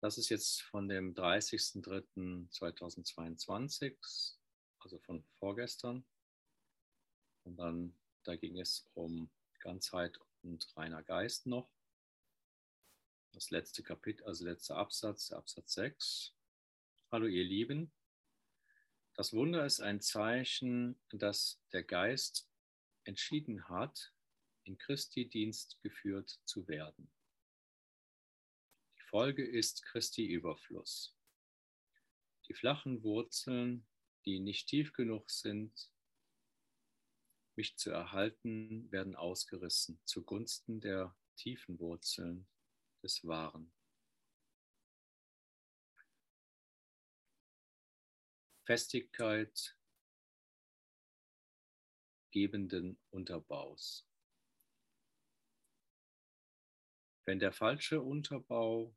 Das 0.00 0.18
ist 0.18 0.28
jetzt 0.28 0.62
von 0.62 0.88
dem 0.88 1.14
30.03.2022, 1.14 3.96
also 4.80 4.98
von 4.98 5.22
vorgestern. 5.38 6.04
Und 7.44 7.58
dann, 7.58 7.96
da 8.24 8.34
ging 8.34 8.58
es 8.58 8.90
um 8.94 9.30
Ganzheit 9.60 10.18
und 10.42 10.68
reiner 10.76 11.04
Geist 11.04 11.46
noch. 11.46 11.70
Das 13.34 13.50
letzte 13.50 13.84
Kapitel, 13.84 14.26
also 14.26 14.44
letzter 14.44 14.78
Absatz, 14.78 15.30
Absatz 15.30 15.74
6. 15.74 16.34
Hallo 17.10 17.26
ihr 17.26 17.44
Lieben. 17.44 17.90
Das 19.14 19.32
Wunder 19.32 19.64
ist 19.64 19.80
ein 19.80 20.02
Zeichen, 20.02 21.00
dass 21.08 21.58
der 21.72 21.82
Geist 21.82 22.50
entschieden 23.04 23.66
hat, 23.66 24.12
in 24.64 24.76
Christi 24.76 25.26
Dienst 25.26 25.80
geführt 25.82 26.38
zu 26.44 26.68
werden. 26.68 27.10
Die 28.98 29.02
Folge 29.08 29.42
ist 29.42 29.86
Christi 29.86 30.26
Überfluss. 30.26 31.16
Die 32.46 32.52
flachen 32.52 33.02
Wurzeln, 33.02 33.88
die 34.26 34.38
nicht 34.38 34.68
tief 34.68 34.92
genug 34.92 35.30
sind, 35.30 35.90
mich 37.56 37.78
zu 37.78 37.90
erhalten, 37.90 38.92
werden 38.92 39.16
ausgerissen 39.16 39.98
zugunsten 40.04 40.82
der 40.82 41.16
tiefen 41.36 41.78
Wurzeln 41.78 42.46
des 43.02 43.26
Wahren. 43.26 43.72
Festigkeit 48.68 49.78
gebenden 52.30 53.00
Unterbaus. 53.08 54.06
Wenn 57.24 57.38
der 57.38 57.54
falsche 57.54 58.02
Unterbau 58.02 58.94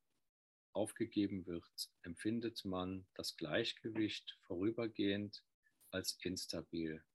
aufgegeben 0.73 1.45
wird, 1.45 1.89
empfindet 2.01 2.65
man 2.65 3.07
das 3.13 3.37
Gleichgewicht 3.37 4.37
vorübergehend 4.41 5.41
als 5.89 6.19
instabil. 6.21 7.05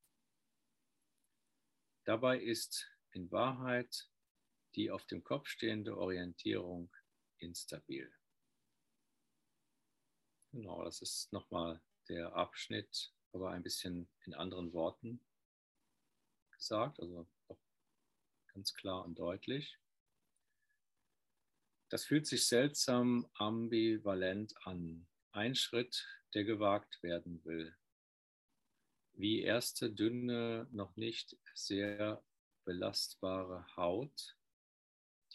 Dabei 2.05 2.41
ist 2.41 2.91
in 3.11 3.31
Wahrheit 3.31 4.11
die 4.77 4.91
auf 4.91 5.05
dem 5.05 5.23
Kopf 5.23 5.49
stehende 5.49 5.99
Orientierung 5.99 6.91
instabil. 7.37 8.11
Genau, 10.53 10.83
das 10.85 11.03
ist 11.03 11.31
nochmal 11.35 11.83
der 12.09 12.35
Abschnitt, 12.35 13.13
aber 13.33 13.51
ein 13.51 13.63
bisschen 13.63 14.09
in 14.25 14.35
anderen 14.35 14.73
Worten 14.73 15.21
gesagt, 16.57 17.01
also 17.01 17.29
auch 17.49 17.61
ganz 18.53 18.75
klar 18.75 19.05
und 19.05 19.19
deutlich. 19.19 19.79
Das 21.89 22.05
fühlt 22.05 22.27
sich 22.27 22.49
seltsam 22.49 23.31
ambivalent 23.35 24.55
an. 24.67 25.07
Ein 25.31 25.55
Schritt, 25.55 26.05
der 26.35 26.45
gewagt 26.45 27.03
werden 27.03 27.45
will. 27.45 27.77
Wie 29.13 29.43
erste 29.43 29.91
dünne, 29.91 30.67
noch 30.73 30.97
nicht 30.97 31.39
sehr 31.55 32.23
belastbare 32.65 33.65
Haut, 33.77 34.37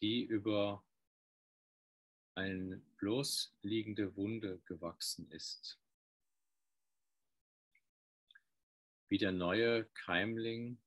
die 0.02 0.24
über 0.24 0.84
eine 2.36 2.78
bloß 2.98 3.56
liegende 3.62 4.16
Wunde 4.16 4.60
gewachsen 4.66 5.32
ist. 5.32 5.81
Wie 9.12 9.18
der 9.18 9.34
neue 9.34 9.84
Keimling 9.88 10.82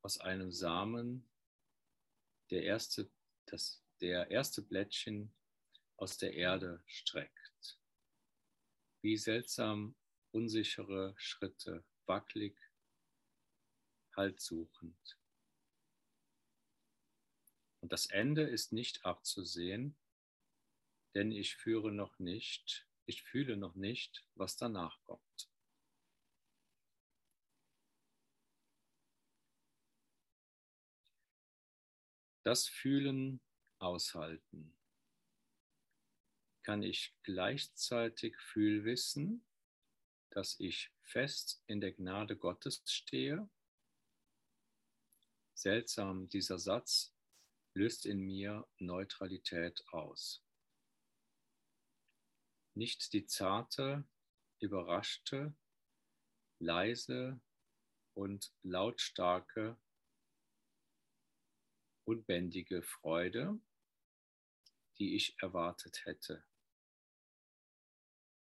aus 0.00 0.18
einem 0.18 0.50
Samen, 0.50 1.28
der 2.48 2.62
erste, 2.62 3.10
das 3.44 3.84
der 4.00 4.30
erste 4.30 4.62
Blättchen 4.62 5.30
aus 5.98 6.16
der 6.16 6.32
Erde 6.32 6.82
streckt. 6.86 7.78
Wie 9.02 9.18
seltsam 9.18 9.94
unsichere 10.30 11.14
Schritte, 11.18 11.84
wackelig, 12.06 12.56
haltsuchend. 14.16 15.18
Und 17.82 17.92
das 17.92 18.06
Ende 18.06 18.44
ist 18.44 18.72
nicht 18.72 19.04
abzusehen, 19.04 19.98
denn 21.14 21.30
ich 21.30 21.56
führe 21.56 21.92
noch 21.92 22.18
nicht, 22.18 22.88
ich 23.04 23.22
fühle 23.22 23.58
noch 23.58 23.74
nicht, 23.74 24.24
was 24.34 24.56
danach 24.56 24.98
kommt. 25.04 25.49
Das 32.50 32.66
Fühlen 32.66 33.40
aushalten? 33.78 34.76
Kann 36.64 36.82
ich 36.82 37.14
gleichzeitig 37.22 38.36
Fühlwissen, 38.40 39.46
dass 40.30 40.58
ich 40.58 40.90
fest 41.00 41.62
in 41.68 41.80
der 41.80 41.92
Gnade 41.92 42.36
Gottes 42.36 42.82
stehe? 42.86 43.48
Seltsam, 45.54 46.28
dieser 46.28 46.58
Satz 46.58 47.14
löst 47.74 48.04
in 48.04 48.18
mir 48.18 48.66
Neutralität 48.78 49.84
aus. 49.92 50.42
Nicht 52.74 53.12
die 53.12 53.26
zarte, 53.26 54.02
überraschte, 54.58 55.54
leise 56.58 57.40
und 58.14 58.52
lautstarke, 58.64 59.78
unbändige 62.10 62.82
Freude, 62.82 63.60
die 64.98 65.14
ich 65.14 65.40
erwartet 65.40 66.04
hätte. 66.06 66.44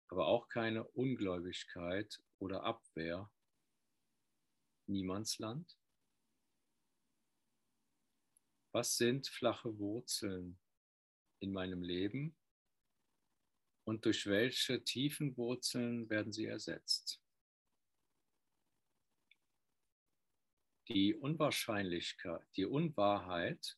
Aber 0.09 0.27
auch 0.27 0.47
keine 0.47 0.87
Ungläubigkeit 0.89 2.21
oder 2.37 2.63
Abwehr. 2.63 3.31
Niemandsland. 4.85 5.75
Was 8.71 8.95
sind 8.95 9.27
flache 9.27 9.79
Wurzeln 9.79 10.59
in 11.39 11.51
meinem 11.51 11.81
Leben 11.81 12.37
und 13.85 14.05
durch 14.05 14.27
welche 14.27 14.83
tiefen 14.83 15.35
Wurzeln 15.35 16.07
werden 16.11 16.31
sie 16.31 16.45
ersetzt? 16.45 17.23
Die 20.89 21.13
Unwahrscheinlichkeit, 21.15 22.41
die 22.55 22.65
Unwahrheit 22.65 23.77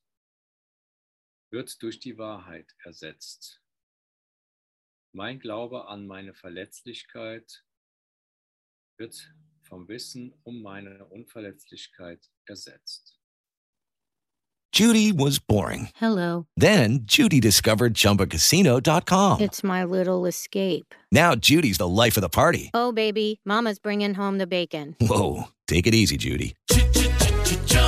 wird 1.52 1.82
durch 1.82 2.00
die 2.00 2.18
Wahrheit 2.20 2.76
ersetzt. 2.84 3.62
Mein 5.12 5.40
Glaube 5.40 5.88
an 5.88 6.06
meine 6.06 6.36
Verletzlichkeit 6.36 7.64
wird 8.98 9.34
vom 9.64 9.88
Wissen 9.88 10.36
um 10.44 10.62
meine 10.62 11.06
Unverletzlichkeit 11.06 12.30
ersetzt. 12.46 13.16
Judy 14.72 15.12
was 15.12 15.40
boring. 15.40 15.90
Hello. 15.96 16.46
Then 16.56 17.00
Judy 17.08 17.40
discovered 17.40 17.96
ChumbaCasino.com. 17.96 19.42
It's 19.42 19.64
my 19.64 19.84
little 19.84 20.28
escape. 20.28 20.94
Now 21.12 21.34
Judy's 21.34 21.80
the 21.80 21.88
life 21.88 22.18
of 22.18 22.22
the 22.22 22.30
party. 22.30 22.70
Oh, 22.76 22.92
baby, 22.92 23.42
Mama's 23.44 23.80
bringing 23.80 24.14
home 24.14 24.38
the 24.38 24.46
bacon. 24.46 24.96
Whoa, 25.02 25.46
take 25.68 25.88
it 25.88 25.96
easy, 25.96 26.18
Judy. 26.18 26.56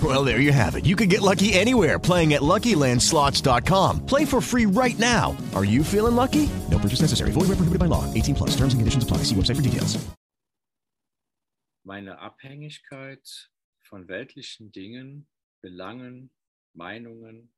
Well, 0.00 0.22
there 0.22 0.38
you 0.38 0.52
have 0.52 0.76
it. 0.76 0.86
You 0.86 0.94
can 0.94 1.08
get 1.08 1.22
lucky 1.22 1.52
anywhere 1.54 1.98
playing 1.98 2.34
at 2.34 2.42
LuckyLandSlots.com. 2.42 4.06
Play 4.06 4.24
for 4.24 4.40
free 4.40 4.66
right 4.66 4.96
now. 4.98 5.36
Are 5.56 5.64
you 5.64 5.82
feeling 5.82 6.14
lucky? 6.14 6.48
No 6.70 6.78
purchase 6.78 7.00
necessary. 7.00 7.32
Void 7.32 7.48
where 7.48 7.58
prohibited 7.58 7.80
by 7.80 7.86
law. 7.86 8.04
18 8.14 8.36
plus. 8.36 8.50
Terms 8.50 8.74
and 8.74 8.80
conditions 8.80 9.02
apply. 9.02 9.24
See 9.24 9.34
website 9.34 9.56
for 9.56 9.62
details. 9.62 9.98
Meine 11.84 12.18
Abhängigkeit 12.18 13.50
von 13.80 14.08
weltlichen 14.08 14.70
Dingen, 14.72 15.26
Belangen, 15.62 16.30
Meinungen, 16.74 17.50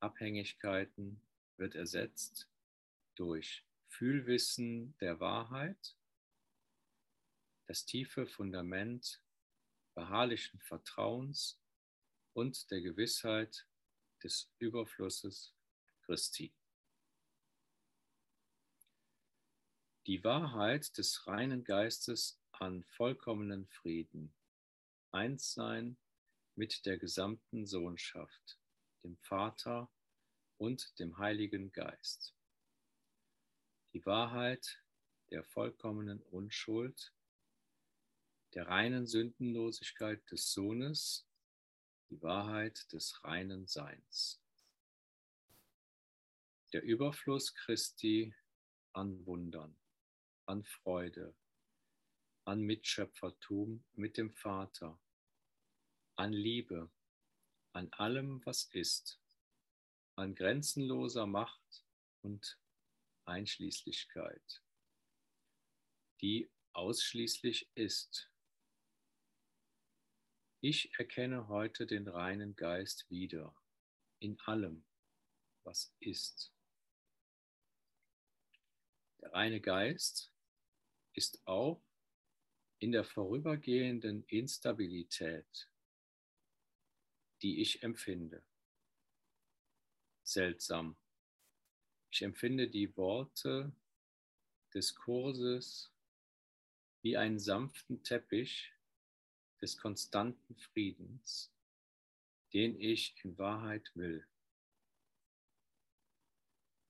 Abhängigkeiten 0.00 1.20
wird 1.56 1.74
ersetzt 1.74 2.48
durch 3.16 3.64
Fühlwissen 3.88 4.94
der 5.00 5.18
Wahrheit, 5.18 5.96
das 7.66 7.84
tiefe 7.84 8.26
Fundament 8.26 9.20
beharrlichen 9.98 10.60
Vertrauens 10.60 11.60
und 12.32 12.70
der 12.70 12.80
Gewissheit 12.80 13.66
des 14.22 14.48
Überflusses 14.60 15.56
Christi. 16.02 16.54
Die 20.06 20.22
Wahrheit 20.22 20.96
des 20.98 21.26
reinen 21.26 21.64
Geistes 21.64 22.40
an 22.52 22.84
vollkommenen 22.84 23.66
Frieden, 23.66 24.32
Einssein 25.10 25.98
mit 26.54 26.86
der 26.86 26.96
gesamten 26.98 27.66
Sohnschaft, 27.66 28.56
dem 29.02 29.16
Vater 29.16 29.90
und 30.58 30.96
dem 31.00 31.18
Heiligen 31.18 31.72
Geist. 31.72 32.36
Die 33.94 34.06
Wahrheit 34.06 34.80
der 35.30 35.42
vollkommenen 35.42 36.22
Unschuld, 36.22 37.12
der 38.58 38.66
reinen 38.66 39.06
Sündenlosigkeit 39.06 40.28
des 40.32 40.52
Sohnes, 40.52 41.28
die 42.10 42.20
Wahrheit 42.22 42.92
des 42.92 43.22
reinen 43.22 43.68
Seins. 43.68 44.42
Der 46.72 46.82
Überfluss 46.82 47.54
Christi 47.54 48.34
an 48.94 49.24
Wundern, 49.26 49.78
an 50.46 50.64
Freude, 50.64 51.36
an 52.46 52.62
Mitschöpfertum 52.62 53.84
mit 53.94 54.16
dem 54.16 54.32
Vater, 54.32 54.98
an 56.16 56.32
Liebe, 56.32 56.90
an 57.70 57.92
allem, 57.92 58.44
was 58.44 58.64
ist, 58.72 59.20
an 60.16 60.34
grenzenloser 60.34 61.28
Macht 61.28 61.84
und 62.22 62.58
Einschließlichkeit, 63.24 64.64
die 66.20 66.50
ausschließlich 66.72 67.70
ist. 67.76 68.32
Ich 70.60 70.92
erkenne 70.98 71.46
heute 71.46 71.86
den 71.86 72.08
reinen 72.08 72.56
Geist 72.56 73.08
wieder 73.10 73.54
in 74.18 74.40
allem, 74.40 74.84
was 75.62 75.94
ist. 76.00 76.52
Der 79.20 79.32
reine 79.32 79.60
Geist 79.60 80.34
ist 81.12 81.46
auch 81.46 81.80
in 82.80 82.90
der 82.90 83.04
vorübergehenden 83.04 84.24
Instabilität, 84.24 85.70
die 87.40 87.62
ich 87.62 87.84
empfinde. 87.84 88.44
Seltsam. 90.24 90.96
Ich 92.10 92.22
empfinde 92.22 92.68
die 92.68 92.96
Worte 92.96 93.72
des 94.74 94.96
Kurses 94.96 95.92
wie 97.02 97.16
einen 97.16 97.38
sanften 97.38 98.02
Teppich 98.02 98.72
des 99.60 99.76
konstanten 99.76 100.56
Friedens, 100.56 101.52
den 102.52 102.80
ich 102.80 103.14
in 103.24 103.36
Wahrheit 103.38 103.90
will. 103.94 104.26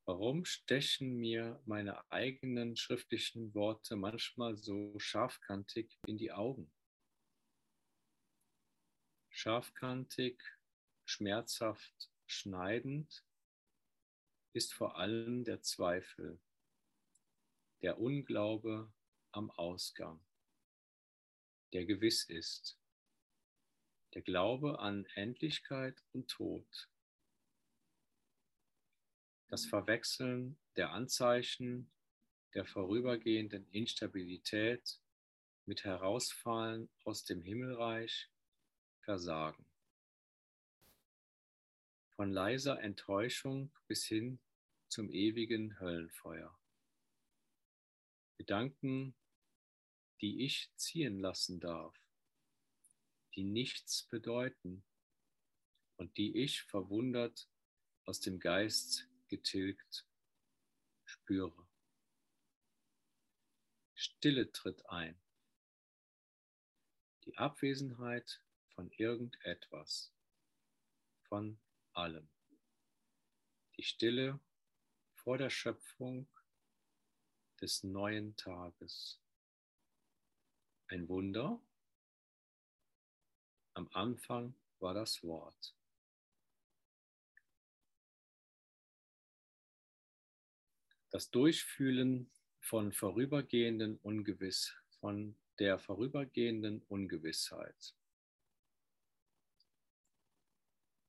Warum 0.05 0.47
stechen 0.47 1.17
mir 1.17 1.61
meine 1.67 2.11
eigenen 2.11 2.77
schriftlichen 2.77 3.55
Worte 3.55 3.95
manchmal 3.95 4.57
so 4.57 4.99
scharfkantig 4.99 5.99
in 6.07 6.17
die 6.17 6.33
Augen? 6.33 6.73
Scharfkantig, 9.29 10.43
schmerzhaft, 11.05 12.11
schneidend 12.27 13.23
ist 14.55 14.73
vor 14.73 14.97
allem 14.97 15.45
der 15.45 15.61
Zweifel, 15.63 16.41
der 17.83 18.01
Unglaube 18.01 18.93
am 19.33 19.51
Ausgang, 19.51 20.21
der 21.73 21.85
gewiss 21.85 22.25
ist, 22.25 22.79
der 24.15 24.23
Glaube 24.23 24.79
an 24.79 25.07
Endlichkeit 25.15 26.03
und 26.13 26.29
Tod, 26.29 26.89
das 29.49 29.67
Verwechseln 29.67 30.59
der 30.77 30.93
Anzeichen 30.93 31.91
der 32.55 32.65
vorübergehenden 32.65 33.67
Instabilität 33.71 35.01
mit 35.67 35.85
Herausfallen 35.85 36.89
aus 37.05 37.25
dem 37.25 37.43
Himmelreich, 37.43 38.31
Versagen. 39.03 39.67
Von 42.11 42.33
leiser 42.33 42.81
Enttäuschung 42.81 43.71
bis 43.87 44.05
hin 44.05 44.39
zum 44.89 45.11
ewigen 45.11 45.79
Höllenfeuer. 45.79 46.59
Gedanken, 48.39 49.15
die 50.21 50.45
ich 50.45 50.71
ziehen 50.77 51.21
lassen 51.21 51.61
darf, 51.61 51.95
die 53.35 53.45
nichts 53.45 54.05
bedeuten 54.05 54.85
und 55.97 56.17
die 56.17 56.37
ich 56.37 56.63
verwundert 56.63 57.49
aus 58.05 58.21
dem 58.21 58.41
Geist 58.41 59.09
getilgt 59.29 60.07
spüre. 61.05 61.69
Stille 63.95 64.51
tritt 64.53 64.87
ein. 64.87 65.21
Die 67.25 67.37
Abwesenheit 67.37 68.43
von 68.75 68.91
irgendetwas, 68.93 70.13
von 71.23 71.61
allem. 71.93 72.29
Die 73.77 73.83
Stille 73.83 74.41
vor 75.15 75.37
der 75.37 75.51
Schöpfung 75.51 76.29
des 77.61 77.83
neuen 77.83 78.37
Tages. 78.37 79.21
Ein 80.89 81.09
Wunder. 81.09 81.61
Am 83.75 83.89
Anfang 83.93 84.55
war 84.81 84.95
das 84.95 85.23
Wort. 85.23 85.75
das 91.11 91.31
Durchfühlen 91.31 92.31
von 92.61 92.93
vorübergehenden 92.93 93.99
Ungewiss, 94.03 94.75
von 95.01 95.37
der 95.59 95.79
vorübergehenden 95.79 96.83
Ungewissheit. 96.89 97.95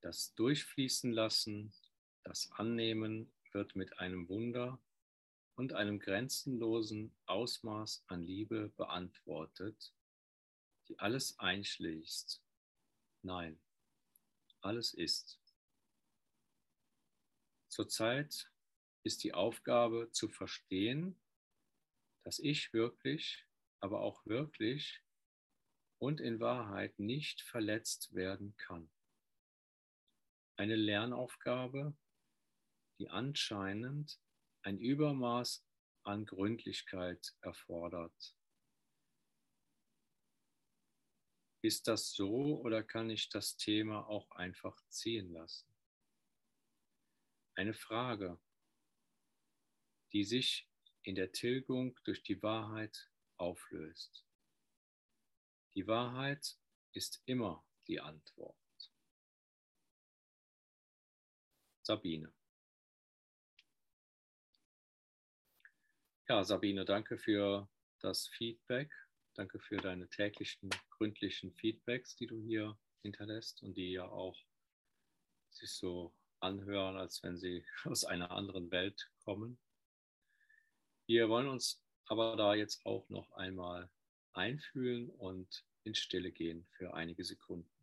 Das 0.01 0.34
Durchfließen 0.36 1.11
lassen, 1.11 1.73
das 2.23 2.49
Annehmen 2.53 3.32
wird 3.51 3.75
mit 3.75 3.99
einem 3.99 4.30
Wunder 4.30 4.80
und 5.60 5.74
einem 5.74 5.99
grenzenlosen 5.99 7.14
Ausmaß 7.26 8.05
an 8.07 8.24
Liebe 8.24 8.70
beantwortet, 8.78 9.93
die 10.88 10.97
alles 10.99 11.38
einschließt. 11.38 12.41
Nein, 13.24 13.60
alles 14.62 14.93
ist. 14.93 15.38
Zurzeit 17.68 18.49
ist 19.03 19.22
die 19.26 19.34
Aufgabe 19.34 20.10
zu 20.14 20.30
verstehen, 20.30 21.20
dass 22.24 22.39
ich 22.39 22.72
wirklich, 22.72 23.45
aber 23.82 23.99
auch 23.99 24.26
wirklich 24.26 25.03
und 25.97 26.22
in 26.22 26.39
Wahrheit 26.39 26.97
nicht 26.99 27.41
verletzt 27.41 28.14
werden 28.14 28.55
kann. 28.55 28.89
Eine 30.55 30.78
Lernaufgabe, 30.78 31.97
die 32.97 33.10
anscheinend 33.10 34.22
ein 34.62 34.78
Übermaß 34.78 35.66
an 36.03 36.26
Gründlichkeit 36.26 37.36
erfordert. 37.41 38.36
Ist 41.62 41.88
das 41.88 42.14
so 42.14 42.60
oder 42.62 42.84
kann 42.84 43.10
ich 43.10 43.30
das 43.30 43.57
Thema 43.57 44.07
auch 44.07 44.32
einfach 44.32 44.82
ziehen 44.88 45.34
lassen? 45.34 45.68
Eine 47.55 47.74
Frage, 47.74 48.39
die 50.14 50.24
sich 50.24 50.70
in 51.03 51.16
der 51.16 51.32
Tilgung 51.32 51.99
durch 52.05 52.24
die 52.24 52.41
Wahrheit 52.41 53.12
auflöst. 53.38 54.26
Die 55.76 55.86
Wahrheit 55.86 56.57
ist 56.93 57.22
immer 57.26 57.66
die 57.88 57.99
Antwort. 57.99 58.55
Sabine. 61.84 62.39
Ja, 66.30 66.43
Sabine, 66.43 66.86
danke 66.86 67.17
für 67.17 67.67
das 68.01 68.27
Feedback. 68.27 68.93
Danke 69.34 69.59
für 69.59 69.77
deine 69.77 70.07
täglichen 70.09 70.69
gründlichen 70.91 71.55
Feedbacks, 71.55 72.15
die 72.17 72.27
du 72.27 72.39
hier 72.39 72.77
hinterlässt 73.01 73.63
und 73.63 73.75
die 73.75 73.93
ja 73.93 74.07
auch 74.07 74.38
sich 75.49 75.71
so 75.71 76.13
anhören, 76.39 76.97
als 76.97 77.23
wenn 77.23 77.36
sie 77.36 77.65
aus 77.84 78.03
einer 78.03 78.30
anderen 78.30 78.69
Welt 78.69 79.09
kommen. 79.23 79.59
Wir 81.07 81.30
wollen 81.30 81.47
uns 81.47 81.84
aber 82.05 82.36
da 82.36 82.53
jetzt 82.53 82.86
auch 82.86 83.09
noch 83.09 83.32
einmal 83.32 83.89
einfühlen 84.34 85.09
und 85.09 85.65
in 85.84 85.95
Stille 85.95 86.32
gehen 86.32 86.67
für 86.77 86.93
einige 86.93 87.23
Sekunden. 87.23 87.78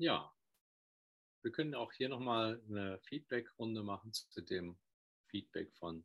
Ja, 0.00 0.32
wir 1.42 1.50
können 1.50 1.74
auch 1.74 1.92
hier 1.92 2.08
nochmal 2.08 2.62
eine 2.68 3.00
Feedback-Runde 3.00 3.82
machen 3.82 4.12
zu 4.12 4.40
dem 4.40 4.78
Feedback 5.26 5.74
von 5.74 6.04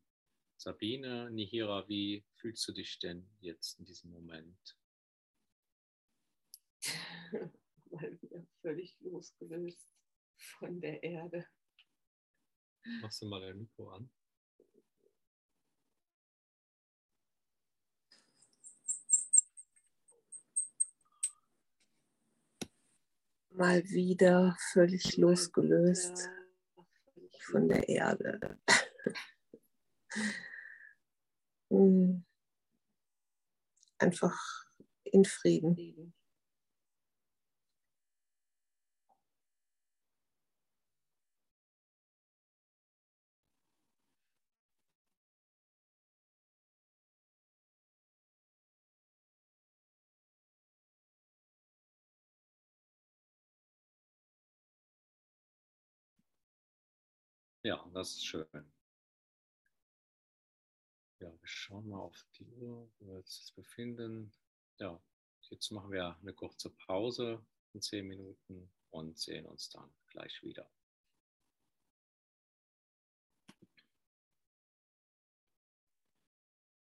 Sabine. 0.57 1.29
Nihira, 1.29 1.87
wie 1.87 2.25
fühlst 2.33 2.67
du 2.67 2.71
dich 2.71 2.97
denn 2.97 3.29
jetzt 3.39 3.77
in 3.77 3.85
diesem 3.85 4.09
Moment? 4.09 4.77
Mal 7.91 8.19
wieder 8.19 8.43
völlig 8.61 8.99
losgelöst 9.01 9.87
von 10.37 10.81
der 10.81 11.03
Erde. 11.03 11.45
Machst 13.01 13.21
du 13.21 13.27
mal 13.27 13.41
dein 13.41 13.59
Mikro 13.59 13.91
an? 13.91 14.09
Mal 23.55 23.83
wieder 23.89 24.57
völlig 24.71 25.17
losgelöst 25.17 26.29
von 27.39 27.67
der 27.67 27.87
Erde. 27.87 28.59
Einfach 33.99 34.65
in 35.03 35.23
Frieden. 35.25 36.13
Ja, 57.65 57.89
das 57.93 58.15
ist 58.15 58.25
schön. 58.25 58.45
Ja, 61.21 61.31
wir 61.31 61.47
schauen 61.47 61.87
mal 61.87 61.99
auf 62.01 62.25
die 62.37 62.45
Uhr, 62.45 62.91
wo 62.99 63.07
wir 63.07 63.15
uns 63.15 63.53
befinden. 63.55 64.33
Ja, 64.79 65.01
jetzt 65.49 65.71
machen 65.71 65.89
wir 65.91 66.17
eine 66.19 66.33
kurze 66.33 66.71
Pause 66.71 67.45
in 67.71 67.81
zehn 67.81 68.05
Minuten 68.05 68.69
und 68.89 69.17
sehen 69.17 69.45
uns 69.45 69.69
dann 69.69 69.89
gleich 70.07 70.43
wieder. 70.43 70.69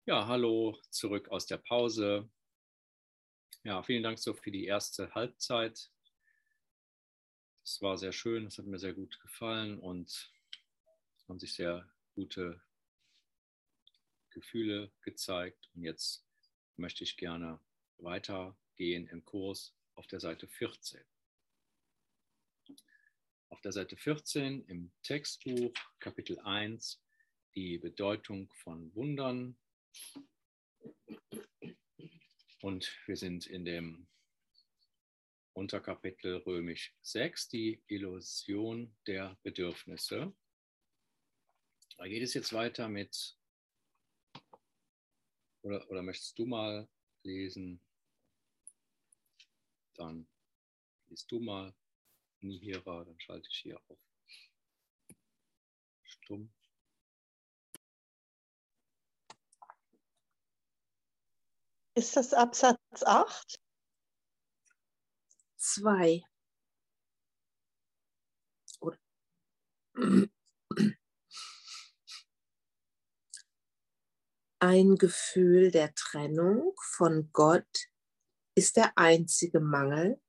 Ja, 0.05 0.28
hallo, 0.28 0.80
zurück 0.91 1.30
aus 1.30 1.47
der 1.47 1.57
Pause. 1.57 2.30
Ja, 3.63 3.82
vielen 3.82 4.03
Dank 4.03 4.19
so 4.19 4.36
für 4.36 4.51
die 4.51 4.65
erste 4.65 5.11
Halbzeit. 5.15 5.91
Das 7.63 7.82
war 7.82 7.97
sehr 7.97 8.13
schön, 8.13 8.45
das 8.45 8.59
hat 8.59 8.65
mir 8.67 8.78
sehr 8.78 8.93
gut 8.93 9.19
gefallen 9.19 9.80
und 9.80 10.32
haben 11.28 11.39
sich 11.39 11.53
sehr 11.53 11.89
gute 12.13 12.61
Gefühle 14.30 14.91
gezeigt. 15.01 15.69
Und 15.73 15.84
jetzt 15.84 16.25
möchte 16.78 17.03
ich 17.03 17.17
gerne 17.17 17.59
weitergehen 17.97 19.07
im 19.07 19.25
Kurs 19.25 19.75
auf 19.95 20.07
der 20.07 20.19
Seite 20.19 20.47
14. 20.47 21.03
Auf 23.49 23.61
der 23.61 23.71
Seite 23.71 23.97
14 23.97 24.65
im 24.67 24.91
Textbuch 25.03 25.73
Kapitel 25.99 26.39
1 26.39 27.01
die 27.55 27.78
Bedeutung 27.78 28.51
von 28.63 28.93
Wundern. 28.93 29.57
Und 32.61 32.91
wir 33.05 33.17
sind 33.17 33.47
in 33.47 33.65
dem 33.65 34.07
Unterkapitel 35.53 36.38
Römisch 36.38 36.95
6, 37.01 37.49
die 37.49 37.82
Illusion 37.88 38.95
der 39.07 39.39
Bedürfnisse. 39.41 40.36
Da 41.97 42.07
geht 42.07 42.23
es 42.23 42.33
jetzt 42.33 42.53
weiter 42.53 42.87
mit 42.87 43.37
Oder, 45.67 45.89
oder 45.89 46.01
möchtest 46.01 46.39
du 46.39 46.45
mal 46.45 46.87
lesen? 47.23 47.81
Dann 49.95 50.25
liest 51.09 51.29
du 51.29 51.41
mal 51.41 51.75
Nihira, 52.39 53.03
dann 53.03 53.19
schalte 53.19 53.49
ich 53.51 53.57
hier 53.57 53.81
auf. 53.89 53.99
Stumm. 56.03 56.53
Ist 61.95 62.15
das 62.15 62.33
Absatz 62.33 63.03
8? 63.03 63.59
2. 65.57 66.23
Ein 74.60 74.95
Gefühl 74.95 75.70
der 75.70 75.93
Trennung 75.93 76.74
von 76.82 77.30
Gott 77.32 77.91
ist 78.55 78.76
der 78.76 78.97
einzige 78.97 79.60
Mangel, 79.60 80.20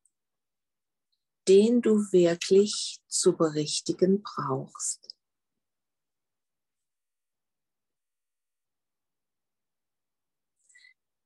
den 1.48 1.80
du 1.80 2.12
wirklich 2.12 3.00
zu 3.08 3.38
berichtigen 3.38 4.22
brauchst. 4.22 5.16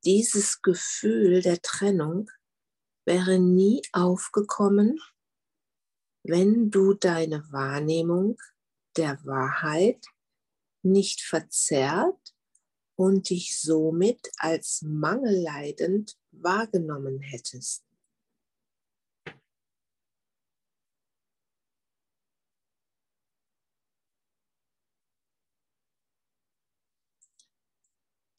Dieses 0.05 0.63
Gefühl 0.63 1.43
der 1.43 1.61
Trennung 1.61 2.31
wäre 3.05 3.41
nie 3.41 3.83
aufgekommen, 3.93 5.01
wenn 6.23 6.71
du 6.71 6.95
deine 6.95 7.51
Wahrnehmung 7.51 8.41
der 8.97 9.19
Wahrheit 9.25 10.07
nicht 10.85 11.23
verzerrt 11.23 12.32
und 13.03 13.31
dich 13.31 13.59
somit 13.59 14.31
als 14.37 14.81
mangelleidend 14.83 16.17
wahrgenommen 16.31 17.21
hättest. 17.21 17.85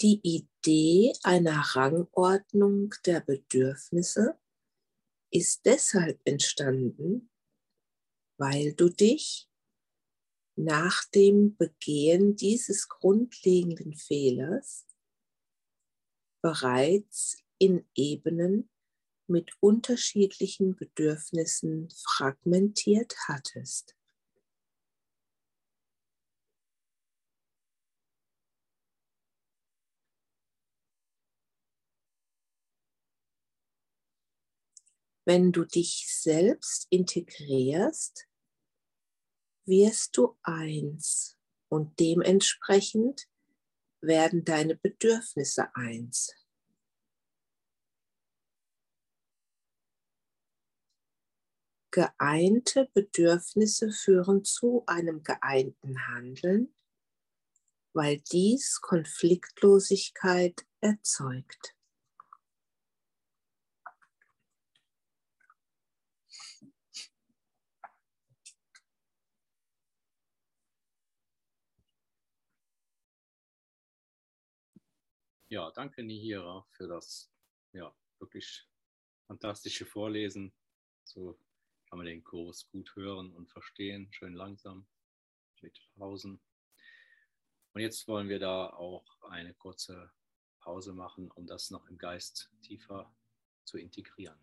Die 0.02 0.22
Idee 0.24 1.14
einer 1.24 1.60
Rangordnung 1.76 2.94
der 3.06 3.20
Bedürfnisse 3.20 4.40
ist 5.30 5.66
deshalb 5.66 6.22
entstanden, 6.24 7.30
weil 8.38 8.74
du 8.74 8.88
dich 8.88 9.50
nach 10.56 11.06
dem 11.06 11.56
Begehen 11.56 12.36
dieses 12.36 12.88
grundlegenden 12.90 13.96
Fehlers 13.96 14.86
bereits 16.42 17.38
in 17.58 17.88
Ebenen 17.96 18.70
mit 19.28 19.52
unterschiedlichen 19.62 20.76
Bedürfnissen 20.76 21.90
fragmentiert 22.06 23.16
hattest. 23.28 23.96
Wenn 35.26 35.54
du 35.54 35.64
dich 35.64 36.06
selbst 36.10 36.88
integrierst, 36.90 38.28
wirst 39.66 40.18
du 40.18 40.38
eins 40.44 41.38
und 41.70 42.00
dementsprechend 42.00 43.28
werden 44.02 44.44
deine 44.44 44.76
Bedürfnisse 44.76 45.74
eins. 45.76 46.34
Geeinte 51.92 52.90
Bedürfnisse 52.94 53.92
führen 53.92 54.44
zu 54.44 54.84
einem 54.88 55.24
geeinten 55.24 56.08
Handeln, 56.08 56.74
weil 57.94 58.20
dies 58.32 58.82
Konfliktlosigkeit 58.82 60.66
erzeugt. 60.82 61.76
Ja, 75.54 75.70
danke 75.70 76.02
Nihira 76.02 76.66
für 76.72 76.88
das 76.88 77.32
ja, 77.74 77.96
wirklich 78.18 78.68
fantastische 79.28 79.86
Vorlesen. 79.86 80.52
So 81.04 81.38
kann 81.86 82.00
man 82.00 82.08
den 82.08 82.24
Kurs 82.24 82.68
gut 82.70 82.96
hören 82.96 83.32
und 83.36 83.52
verstehen, 83.52 84.12
schön 84.12 84.34
langsam 84.34 84.88
mit 85.62 85.80
Pausen. 85.94 86.42
Und 87.74 87.82
jetzt 87.82 88.08
wollen 88.08 88.30
wir 88.30 88.40
da 88.40 88.66
auch 88.66 89.06
eine 89.30 89.54
kurze 89.54 90.12
Pause 90.60 90.92
machen, 90.92 91.30
um 91.30 91.46
das 91.46 91.70
noch 91.70 91.88
im 91.88 92.00
Geist 92.00 92.52
tiefer 92.64 93.16
zu 93.64 93.78
integrieren. 93.78 94.40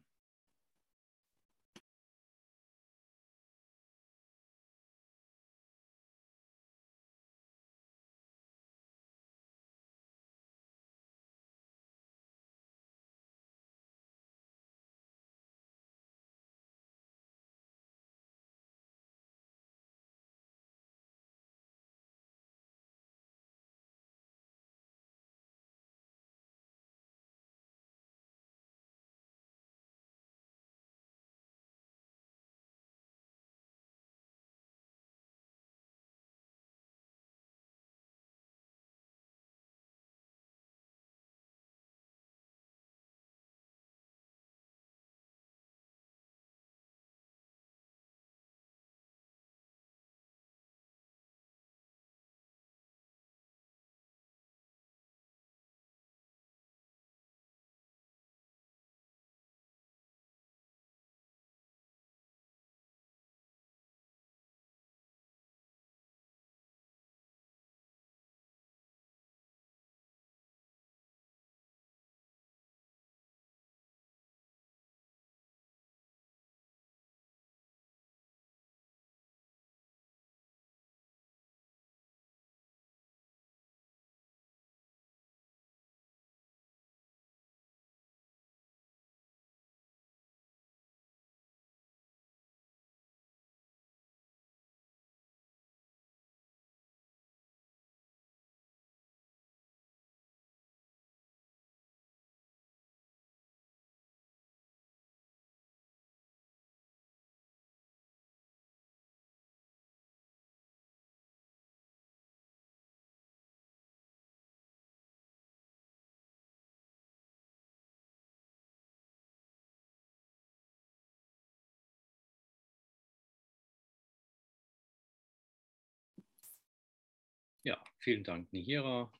Ja, 127.62 127.82
vielen 127.98 128.24
Dank, 128.24 128.50
Nihira. 128.54 129.12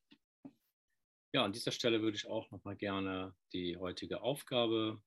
Ja, 1.31 1.45
an 1.45 1.53
dieser 1.53 1.71
Stelle 1.71 2.01
würde 2.01 2.17
ich 2.17 2.25
auch 2.25 2.49
noch 2.49 2.63
mal 2.63 2.75
gerne 2.75 3.35
die 3.53 3.77
heutige 3.77 4.23
Aufgabe 4.23 4.99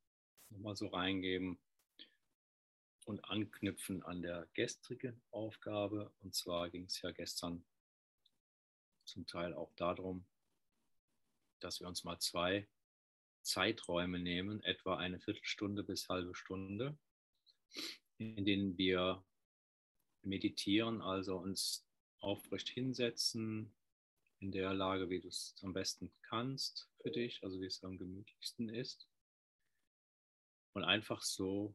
noch 0.51 0.61
mal 0.61 0.76
so 0.76 0.87
reingeben 0.87 1.59
und 3.07 3.24
anknüpfen 3.24 4.05
an 4.05 4.22
der 4.22 4.49
gestrigen 4.55 5.20
Aufgabe. 5.32 6.14
Und 6.20 6.37
zwar 6.37 6.70
ging 6.70 6.85
es 6.85 7.03
ja 7.03 7.11
gestern 7.11 7.66
zum 9.05 9.26
Teil 9.26 9.53
auch 9.53 9.74
darum, 9.74 10.24
dass 11.59 11.80
wir 11.80 11.89
uns 11.89 12.05
mal 12.05 12.20
zwei 12.20 12.68
Zeiträume 13.43 14.20
nehmen, 14.20 14.62
etwa 14.62 14.97
eine 14.97 15.18
Viertelstunde 15.18 15.82
bis 15.82 16.09
halbe 16.09 16.37
Stunde, 16.37 16.97
in 18.18 18.45
denen 18.45 18.78
wir 18.78 19.24
meditieren, 20.22 21.03
also 21.03 21.37
uns 21.39 21.85
aufrecht 22.25 22.68
hinsetzen, 22.68 23.72
in 24.41 24.53
der 24.53 24.75
Lage, 24.75 25.09
wie 25.09 25.20
du 25.20 25.29
es 25.29 25.55
am 25.62 25.72
besten 25.72 26.12
kannst 26.22 26.91
für 27.01 27.11
dich, 27.11 27.43
also 27.43 27.61
wie 27.61 27.66
es 27.66 27.83
am 27.85 27.99
gemütlichsten 27.99 28.68
ist. 28.68 29.09
Und 30.72 30.85
einfach 30.85 31.22
so 31.22 31.75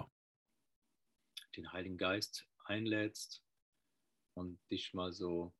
den 1.55 1.71
Heiligen 1.71 1.97
Geist 1.97 2.47
einlädst 2.65 3.43
und 4.33 4.59
dich 4.69 4.93
mal 4.93 5.13
so 5.13 5.53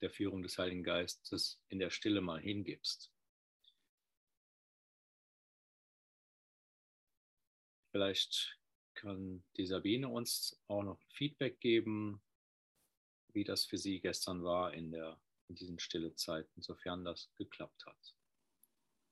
der 0.00 0.10
Führung 0.10 0.42
des 0.42 0.58
Heiligen 0.58 0.84
Geistes 0.84 1.60
in 1.68 1.78
der 1.78 1.90
Stille 1.90 2.20
mal 2.20 2.40
hingibst. 2.40 3.12
Vielleicht 7.92 8.58
kann 8.94 9.44
die 9.56 9.66
Sabine 9.66 10.08
uns 10.08 10.60
auch 10.68 10.82
noch 10.82 11.00
Feedback 11.08 11.60
geben, 11.60 12.22
wie 13.32 13.44
das 13.44 13.64
für 13.64 13.78
sie 13.78 14.00
gestern 14.00 14.44
war 14.44 14.74
in, 14.74 14.90
der, 14.90 15.20
in 15.48 15.54
diesen 15.54 15.78
stille 15.78 16.14
Zeiten, 16.14 16.62
sofern 16.62 17.04
das 17.04 17.32
geklappt 17.36 17.86
hat. 17.86 18.16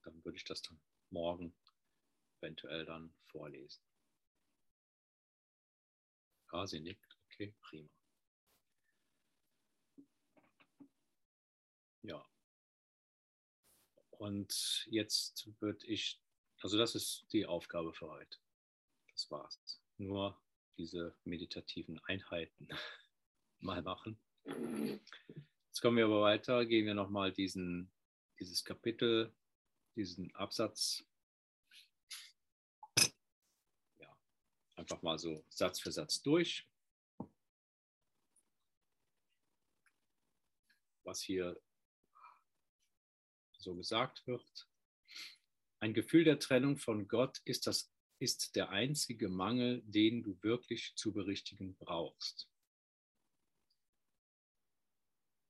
Dann 0.02 0.22
würde 0.24 0.36
ich 0.36 0.44
das 0.44 0.62
dann 0.62 0.80
morgen 1.10 1.54
eventuell 2.40 2.84
dann 2.84 3.14
vorlesen. 3.26 3.82
Ah, 6.54 6.68
sie 6.68 6.78
nickt. 6.78 7.18
Okay, 7.26 7.52
prima. 7.62 7.90
Ja. 12.02 12.24
Und 14.12 14.86
jetzt 14.88 15.50
würde 15.60 15.84
ich, 15.84 16.20
also 16.58 16.78
das 16.78 16.94
ist 16.94 17.26
die 17.32 17.44
Aufgabe 17.44 17.92
für 17.92 18.08
heute. 18.08 18.38
Das 19.10 19.28
war's. 19.32 19.80
Nur 19.98 20.40
diese 20.78 21.16
meditativen 21.24 21.98
Einheiten 22.04 22.68
mal 23.58 23.82
machen. 23.82 24.16
Jetzt 24.44 25.80
kommen 25.80 25.96
wir 25.96 26.04
aber 26.04 26.22
weiter, 26.22 26.66
gehen 26.66 26.86
wir 26.86 26.94
nochmal 26.94 27.32
diesen, 27.32 27.90
dieses 28.38 28.64
Kapitel, 28.64 29.34
diesen 29.96 30.32
Absatz 30.36 31.04
ja, 33.98 34.16
einfach 34.84 35.00
mal 35.00 35.18
so 35.18 35.42
Satz 35.48 35.80
für 35.80 35.90
Satz 35.90 36.20
durch. 36.20 36.68
Was 41.04 41.22
hier 41.22 41.58
so 43.56 43.74
gesagt 43.74 44.26
wird. 44.26 44.68
Ein 45.80 45.94
Gefühl 45.94 46.24
der 46.24 46.38
Trennung 46.38 46.76
von 46.76 47.08
Gott 47.08 47.40
ist, 47.46 47.66
das, 47.66 47.90
ist 48.18 48.56
der 48.56 48.70
einzige 48.70 49.30
Mangel, 49.30 49.82
den 49.86 50.22
du 50.22 50.38
wirklich 50.42 50.94
zu 50.96 51.12
berichtigen 51.12 51.76
brauchst. 51.76 52.50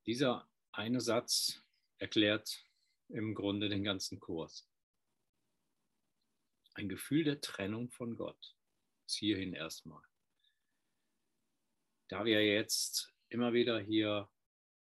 Dieser 0.07 0.49
eine 0.71 1.01
Satz 1.01 1.61
erklärt 1.99 2.65
im 3.09 3.35
Grunde 3.35 3.69
den 3.69 3.83
ganzen 3.83 4.21
Kurs. 4.21 4.69
Ein 6.75 6.89
Gefühl 6.89 7.25
der 7.25 7.41
Trennung 7.41 7.91
von 7.91 8.17
Gott. 8.17 8.57
Bis 9.05 9.17
hierhin 9.17 9.53
erstmal. 9.53 10.03
Da 12.09 12.25
wir 12.25 12.45
jetzt 12.45 13.13
immer 13.29 13.53
wieder 13.53 13.81
hier 13.81 14.31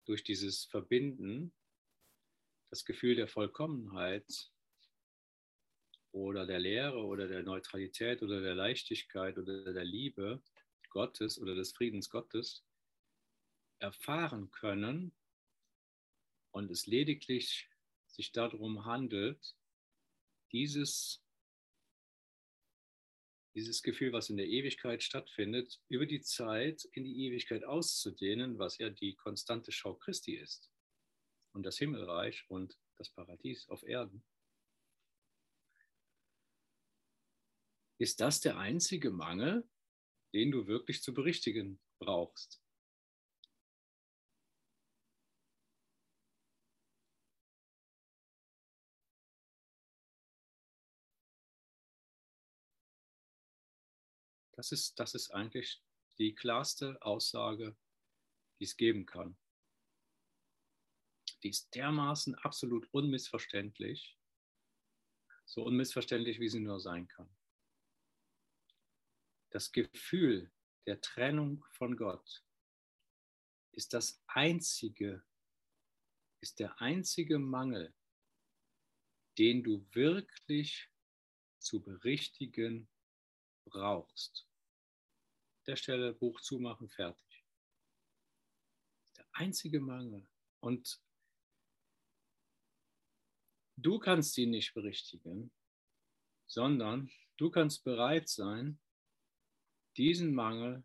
durch 0.05 0.23
dieses 0.23 0.65
Verbinden 0.65 1.53
das 2.69 2.85
Gefühl 2.85 3.15
der 3.15 3.27
Vollkommenheit 3.27 4.51
oder 6.11 6.45
der 6.45 6.59
Lehre 6.59 7.05
oder 7.05 7.27
der 7.27 7.43
Neutralität 7.43 8.21
oder 8.21 8.41
der 8.41 8.55
Leichtigkeit 8.55 9.37
oder 9.37 9.73
der 9.73 9.85
Liebe 9.85 10.41
Gottes 10.89 11.39
oder 11.39 11.55
des 11.55 11.71
Friedens 11.71 12.09
Gottes 12.09 12.63
erfahren 13.79 14.51
können 14.51 15.13
und 16.51 16.71
es 16.71 16.87
lediglich 16.87 17.69
sich 18.07 18.31
darum 18.31 18.85
handelt, 18.85 19.55
dieses, 20.51 21.23
dieses 23.59 23.83
Gefühl, 23.83 24.13
was 24.13 24.29
in 24.29 24.37
der 24.37 24.47
Ewigkeit 24.47 25.03
stattfindet, 25.03 25.81
über 25.89 26.05
die 26.05 26.21
Zeit 26.21 26.85
in 26.93 27.03
die 27.03 27.25
Ewigkeit 27.25 27.65
auszudehnen, 27.65 28.57
was 28.57 28.77
ja 28.77 28.89
die 28.89 29.15
konstante 29.15 29.73
Schau 29.73 29.95
Christi 29.95 30.35
ist 30.35 30.71
und 31.53 31.63
das 31.63 31.77
Himmelreich 31.77 32.45
und 32.47 32.79
das 32.97 33.09
Paradies 33.09 33.67
auf 33.67 33.83
Erden. 33.83 34.23
Ist 37.99 38.21
das 38.21 38.39
der 38.39 38.57
einzige 38.57 39.11
Mangel, 39.11 39.69
den 40.33 40.51
du 40.51 40.67
wirklich 40.67 41.03
zu 41.03 41.13
berichtigen 41.13 41.81
brauchst? 41.99 42.61
Das 54.59 54.71
ist, 54.71 54.99
das 54.99 55.15
ist 55.15 55.31
eigentlich 55.31 55.81
die 56.17 56.35
klarste 56.35 57.01
Aussage, 57.01 57.77
die 58.59 58.65
es 58.65 58.75
geben 58.75 59.05
kann 59.05 59.37
die 61.43 61.49
ist 61.49 61.73
dermaßen 61.75 62.35
absolut 62.35 62.87
unmissverständlich, 62.91 64.17
so 65.45 65.63
unmissverständlich, 65.63 66.39
wie 66.39 66.49
sie 66.49 66.59
nur 66.59 66.79
sein 66.79 67.07
kann. 67.07 67.29
Das 69.51 69.71
Gefühl 69.71 70.51
der 70.85 71.01
Trennung 71.01 71.65
von 71.71 71.95
Gott 71.95 72.43
ist 73.71 73.93
das 73.93 74.21
einzige, 74.27 75.23
ist 76.41 76.59
der 76.59 76.79
einzige 76.81 77.39
Mangel, 77.39 77.93
den 79.37 79.63
du 79.63 79.87
wirklich 79.93 80.89
zu 81.59 81.81
berichtigen 81.81 82.89
brauchst. 83.65 84.48
Der 85.69 85.75
Stelle 85.75 86.13
Buch 86.13 86.41
zumachen, 86.41 86.89
fertig. 86.89 87.45
Der 89.15 89.25
einzige 89.33 89.79
Mangel. 89.79 90.27
Und 90.61 90.99
Du 93.81 93.97
kannst 93.97 94.33
sie 94.33 94.45
nicht 94.45 94.73
berichtigen, 94.73 95.51
sondern 96.47 97.09
du 97.37 97.49
kannst 97.49 97.85
bereit 97.85 98.27
sein, 98.27 98.77
diesen 99.95 100.33
Mangel 100.33 100.83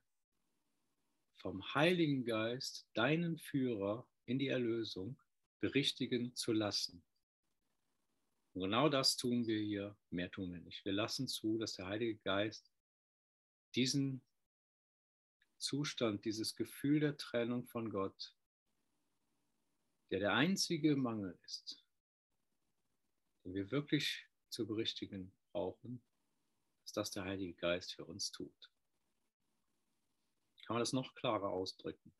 vom 1.35 1.74
Heiligen 1.74 2.24
Geist, 2.24 2.87
deinen 2.95 3.39
Führer 3.39 4.07
in 4.26 4.39
die 4.39 4.47
Erlösung, 4.47 5.18
berichtigen 5.59 6.37
zu 6.37 6.53
lassen. 6.53 7.03
Und 8.53 8.62
genau 8.62 8.89
das 8.89 9.16
tun 9.16 9.45
wir 9.49 9.59
hier, 9.59 9.97
mehr 10.11 10.30
tun 10.30 10.53
wir 10.53 10.61
nicht. 10.61 10.85
Wir 10.85 10.93
lassen 10.93 11.26
zu, 11.26 11.59
dass 11.59 11.74
der 11.74 11.87
Heilige 11.87 12.18
Geist 12.18 12.70
diesen 13.74 14.22
Zustand, 15.64 16.26
dieses 16.26 16.56
Gefühl 16.56 17.00
der 17.00 17.16
Trennung 17.16 17.66
von 17.66 17.88
Gott, 17.88 18.36
der 20.10 20.20
der 20.20 20.34
einzige 20.34 20.94
Mangel 20.94 21.38
ist, 21.44 21.82
den 23.44 23.54
wir 23.54 23.70
wirklich 23.70 24.28
zu 24.50 24.66
berichtigen 24.66 25.32
brauchen, 25.52 26.02
dass 26.82 26.92
das 26.92 27.10
der 27.12 27.24
Heilige 27.24 27.54
Geist 27.54 27.94
für 27.94 28.04
uns 28.04 28.30
tut. 28.30 28.70
Kann 30.66 30.74
man 30.74 30.80
das 30.80 30.92
noch 30.92 31.14
klarer 31.14 31.48
ausdrücken? 31.48 32.14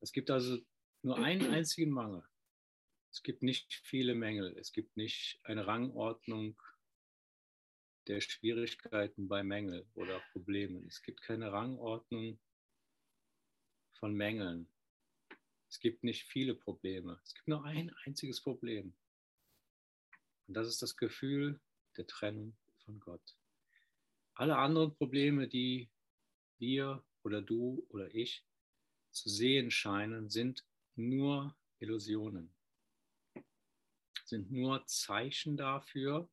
Es 0.00 0.12
gibt 0.12 0.30
also 0.30 0.64
nur 1.02 1.18
einen 1.18 1.52
einzigen 1.52 1.90
Mangel. 1.90 2.24
Es 3.10 3.24
gibt 3.24 3.42
nicht 3.42 3.74
viele 3.74 4.14
Mängel. 4.14 4.56
Es 4.56 4.72
gibt 4.72 4.96
nicht 4.96 5.40
eine 5.42 5.66
Rangordnung 5.66 6.60
der 8.08 8.20
Schwierigkeiten 8.20 9.28
bei 9.28 9.42
Mängel 9.42 9.86
oder 9.94 10.20
Problemen. 10.32 10.86
Es 10.86 11.02
gibt 11.02 11.22
keine 11.22 11.52
Rangordnung 11.52 12.38
von 13.94 14.14
Mängeln. 14.14 14.68
Es 15.68 15.78
gibt 15.78 16.04
nicht 16.04 16.24
viele 16.24 16.54
Probleme. 16.54 17.20
Es 17.24 17.34
gibt 17.34 17.48
nur 17.48 17.64
ein 17.64 17.94
einziges 18.04 18.40
Problem. 18.40 18.94
Und 20.46 20.54
das 20.54 20.68
ist 20.68 20.82
das 20.82 20.96
Gefühl 20.96 21.60
der 21.96 22.06
Trennung 22.06 22.56
von 22.84 22.98
Gott. 23.00 23.36
Alle 24.34 24.56
anderen 24.56 24.94
Probleme, 24.94 25.48
die 25.48 25.88
wir 26.58 27.04
oder 27.22 27.42
du 27.42 27.86
oder 27.90 28.12
ich 28.14 28.44
zu 29.10 29.28
sehen 29.28 29.70
scheinen, 29.70 30.28
sind 30.30 30.66
nur 30.96 31.56
Illusionen, 31.78 32.54
sind 34.24 34.50
nur 34.50 34.86
Zeichen 34.86 35.56
dafür, 35.56 36.28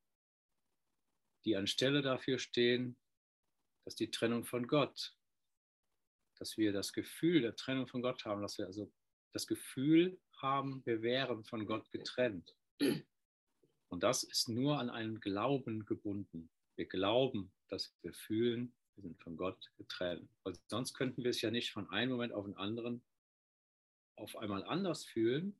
die 1.50 1.56
anstelle 1.56 2.04
dafür 2.04 2.38
stehen, 2.38 2.96
dass 3.84 3.96
die 3.96 4.12
Trennung 4.12 4.46
von 4.46 4.68
Gott, 4.68 5.16
dass 6.38 6.58
wir 6.58 6.72
das 6.72 6.94
Gefühl 6.94 7.42
der 7.42 7.56
Trennung 7.56 7.88
von 7.88 8.04
Gott 8.04 8.24
haben, 8.24 8.44
dass 8.44 8.60
wir 8.60 8.68
also 8.68 8.92
das 9.34 9.48
Gefühl 9.48 10.20
haben, 10.38 10.86
wir 10.86 11.02
wären 11.02 11.44
von 11.44 11.66
Gott 11.66 11.90
getrennt. 11.92 12.56
Und 13.90 14.04
das 14.04 14.22
ist 14.22 14.48
nur 14.48 14.78
an 14.78 14.92
einen 14.92 15.20
Glauben 15.20 15.86
gebunden. 15.86 16.52
Wir 16.76 16.86
glauben, 16.86 17.52
dass 17.68 17.96
wir 18.04 18.14
fühlen, 18.14 18.76
wir 18.94 19.02
sind 19.02 19.20
von 19.20 19.36
Gott 19.36 19.72
getrennt. 19.78 20.30
Weil 20.44 20.54
sonst 20.68 20.94
könnten 20.94 21.24
wir 21.24 21.32
es 21.32 21.42
ja 21.42 21.50
nicht 21.50 21.72
von 21.72 21.90
einem 21.90 22.12
Moment 22.12 22.34
auf 22.34 22.46
den 22.46 22.58
anderen 22.58 23.02
auf 24.16 24.36
einmal 24.36 24.64
anders 24.66 25.04
fühlen 25.04 25.60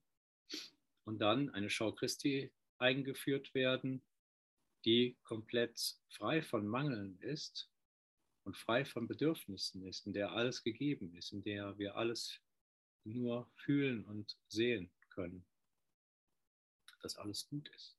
und 1.06 1.18
dann 1.18 1.50
eine 1.50 1.72
Schau 1.72 1.94
Christi 1.94 2.54
eingeführt 2.78 3.56
werden, 3.56 4.04
die 4.86 5.18
komplett 5.24 5.98
frei 6.10 6.42
von 6.42 6.68
Mangeln 6.68 7.20
ist 7.20 7.70
und 8.44 8.58
frei 8.58 8.86
von 8.86 9.08
Bedürfnissen 9.08 9.86
ist, 9.86 10.06
in 10.06 10.14
der 10.14 10.32
alles 10.32 10.64
gegeben 10.64 11.14
ist, 11.16 11.32
in 11.32 11.44
der 11.44 11.78
wir 11.78 11.96
alles 11.96 12.40
nur 13.04 13.50
fühlen 13.56 14.06
und 14.06 14.38
sehen 14.48 14.92
können, 15.10 15.46
dass 17.02 17.18
alles 17.18 17.48
gut 17.48 17.70
ist. 17.70 17.98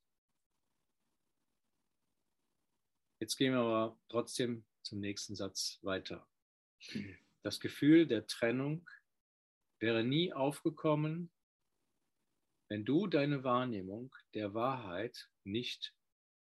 Jetzt 3.18 3.36
gehen 3.36 3.52
wir 3.52 3.60
aber 3.60 4.00
trotzdem 4.08 4.64
zum 4.82 5.00
nächsten 5.00 5.36
Satz 5.36 5.78
weiter. 5.82 6.26
Das 7.42 7.60
Gefühl 7.60 8.06
der 8.06 8.26
Trennung 8.26 8.88
wäre 9.78 10.04
nie 10.04 10.32
aufgekommen, 10.32 11.30
wenn 12.68 12.84
du 12.84 13.06
deine 13.06 13.44
Wahrnehmung 13.44 14.14
der 14.34 14.54
Wahrheit 14.54 15.30
nicht 15.44 15.94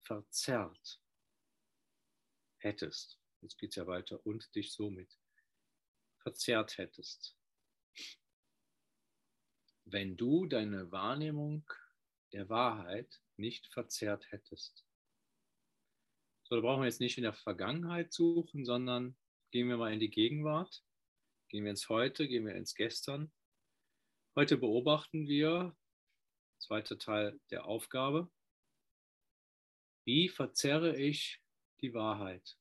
verzerrt 0.03 1.01
hättest. 2.59 3.19
Jetzt 3.41 3.59
geht 3.59 3.71
es 3.71 3.77
ja 3.77 3.87
weiter 3.87 4.25
und 4.27 4.55
dich 4.55 4.73
somit 4.73 5.19
verzerrt 6.19 6.79
hättest. 6.79 7.37
Wenn 9.85 10.17
du 10.17 10.47
deine 10.47 10.91
Wahrnehmung 10.91 11.71
der 12.33 12.49
Wahrheit 12.49 13.23
nicht 13.37 13.67
verzerrt 13.69 14.31
hättest. 14.31 14.85
So, 16.45 16.57
da 16.57 16.61
brauchen 16.61 16.83
wir 16.83 16.87
jetzt 16.87 17.01
nicht 17.01 17.17
in 17.17 17.25
der 17.25 17.33
Vergangenheit 17.33 18.13
suchen, 18.13 18.65
sondern 18.65 19.17
gehen 19.51 19.69
wir 19.69 19.77
mal 19.77 19.93
in 19.93 20.01
die 20.01 20.11
Gegenwart. 20.11 20.83
Gehen 21.49 21.65
wir 21.65 21.71
ins 21.71 21.89
Heute, 21.89 22.29
gehen 22.29 22.47
wir 22.47 22.55
ins 22.55 22.75
Gestern. 22.75 23.33
Heute 24.37 24.59
beobachten 24.59 25.27
wir, 25.27 25.77
zweiter 26.59 26.99
Teil 26.99 27.41
der 27.51 27.65
Aufgabe, 27.65 28.31
wie 30.09 30.31
verzerre 30.31 30.97
ich 30.97 31.39
die 31.83 31.93
Wahrheit? 31.93 32.57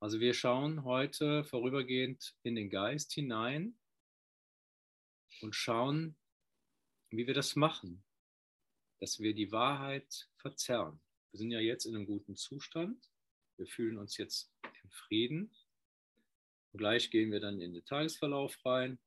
Also 0.00 0.18
wir 0.18 0.32
schauen 0.32 0.84
heute 0.84 1.44
vorübergehend 1.44 2.34
in 2.42 2.54
den 2.54 2.70
Geist 2.70 3.12
hinein 3.12 3.78
und 5.42 5.54
schauen, 5.54 6.16
wie 7.10 7.26
wir 7.26 7.34
das 7.34 7.54
machen, 7.54 8.02
dass 8.98 9.20
wir 9.20 9.34
die 9.34 9.52
Wahrheit 9.52 10.30
verzerren. 10.38 10.98
Wir 11.32 11.38
sind 11.38 11.50
ja 11.50 11.60
jetzt 11.60 11.84
in 11.84 11.94
einem 11.94 12.06
guten 12.06 12.34
Zustand. 12.34 13.10
Wir 13.58 13.66
fühlen 13.66 13.98
uns 13.98 14.16
jetzt 14.16 14.50
im 14.82 14.90
Frieden. 14.90 15.54
Und 16.72 16.78
gleich 16.78 17.10
gehen 17.10 17.30
wir 17.30 17.40
dann 17.40 17.60
in 17.60 17.74
den 17.74 17.84
Tagesverlauf 17.84 18.58
rein. 18.64 18.98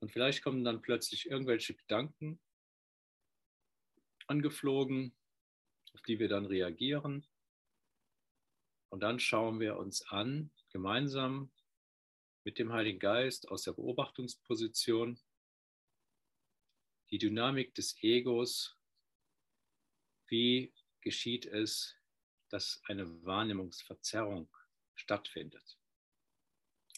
Und 0.00 0.10
vielleicht 0.10 0.42
kommen 0.42 0.64
dann 0.64 0.80
plötzlich 0.80 1.26
irgendwelche 1.26 1.74
Gedanken 1.74 2.40
angeflogen, 4.28 5.14
auf 5.94 6.02
die 6.02 6.18
wir 6.18 6.28
dann 6.28 6.46
reagieren. 6.46 7.26
Und 8.90 9.00
dann 9.00 9.18
schauen 9.18 9.60
wir 9.60 9.76
uns 9.76 10.02
an, 10.08 10.50
gemeinsam 10.70 11.50
mit 12.44 12.58
dem 12.58 12.72
Heiligen 12.72 12.98
Geist 12.98 13.48
aus 13.48 13.62
der 13.62 13.72
Beobachtungsposition, 13.72 15.20
die 17.10 17.18
Dynamik 17.18 17.74
des 17.74 17.96
Egos, 18.02 18.76
wie 20.28 20.72
geschieht 21.00 21.46
es, 21.46 21.96
dass 22.48 22.80
eine 22.84 23.24
Wahrnehmungsverzerrung 23.24 24.48
stattfindet. 24.94 25.78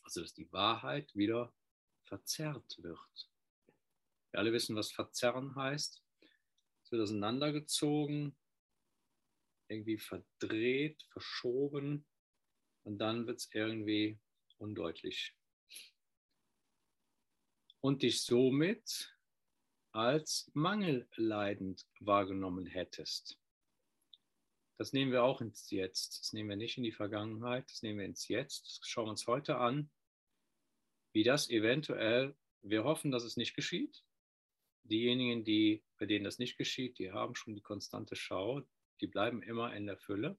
Also 0.03 0.23
dass 0.23 0.35
die 0.35 0.51
Wahrheit 0.53 1.15
wieder 1.15 1.53
verzerrt 2.05 2.83
wird. 2.83 3.31
Wir 4.31 4.41
alle 4.41 4.53
wissen, 4.53 4.77
was 4.77 4.91
verzerren 4.91 5.55
heißt. 5.55 6.00
Wird 6.91 7.03
auseinandergezogen, 7.03 8.37
irgendwie 9.69 9.99
verdreht, 9.99 11.03
verschoben 11.11 12.07
und 12.83 12.99
dann 12.99 13.27
wird 13.27 13.39
es 13.39 13.51
irgendwie 13.53 14.19
undeutlich. 14.59 15.35
Und 17.81 18.03
dich 18.03 18.23
somit 18.23 19.17
als 19.93 20.51
mangelleidend 20.55 21.87
wahrgenommen 22.01 22.67
hättest. 22.67 23.39
Das 24.77 24.93
nehmen 24.93 25.13
wir 25.13 25.25
auch 25.25 25.41
ins 25.41 25.71
Jetzt. 25.71 26.21
Das 26.21 26.33
nehmen 26.33 26.49
wir 26.49 26.57
nicht 26.57 26.79
in 26.79 26.85
die 26.85 26.93
Vergangenheit, 26.93 27.71
das 27.71 27.83
nehmen 27.83 27.99
wir 27.99 28.07
ins 28.07 28.29
Jetzt. 28.29 28.67
Das 28.67 28.89
schauen 28.89 29.07
wir 29.07 29.11
uns 29.11 29.27
heute 29.27 29.59
an, 29.59 29.91
wie 31.13 31.23
das 31.23 31.51
eventuell, 31.51 32.37
wir 32.63 32.85
hoffen, 32.85 33.11
dass 33.11 33.25
es 33.25 33.37
nicht 33.37 33.55
geschieht. 33.55 34.03
Diejenigen, 34.85 35.45
die, 35.45 35.85
bei 35.99 36.07
denen 36.07 36.25
das 36.25 36.39
nicht 36.39 36.57
geschieht, 36.57 36.99
die 36.99 37.13
haben 37.13 37.35
schon 37.35 37.55
die 37.55 37.61
konstante 37.61 38.17
Schau, 38.17 38.63
die 39.01 39.07
bleiben 39.07 39.43
immer 39.43 39.75
in 39.75 39.87
der 39.87 39.99
Fülle. 39.99 40.39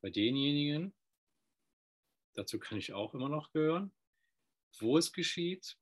Bei 0.00 0.10
denjenigen, 0.10 0.94
dazu 2.34 2.58
kann 2.58 2.78
ich 2.78 2.92
auch 2.92 3.14
immer 3.14 3.28
noch 3.28 3.52
gehören, 3.52 3.92
wo 4.78 4.96
es 4.96 5.12
geschieht, 5.12 5.76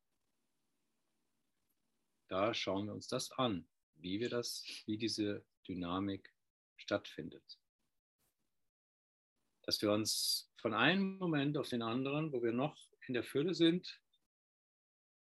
da 2.28 2.54
schauen 2.54 2.86
wir 2.86 2.94
uns 2.94 3.08
das 3.08 3.30
an, 3.32 3.68
wie 3.94 4.20
wir 4.20 4.30
das, 4.30 4.64
wie 4.86 4.96
diese 4.96 5.44
Dynamik 5.68 6.34
stattfindet. 6.76 7.60
Dass 9.62 9.80
wir 9.82 9.92
uns 9.92 10.52
von 10.56 10.74
einem 10.74 11.18
Moment 11.18 11.56
auf 11.56 11.68
den 11.68 11.82
anderen, 11.82 12.32
wo 12.32 12.42
wir 12.42 12.52
noch 12.52 12.76
in 13.06 13.14
der 13.14 13.22
Fülle 13.22 13.54
sind, 13.54 14.00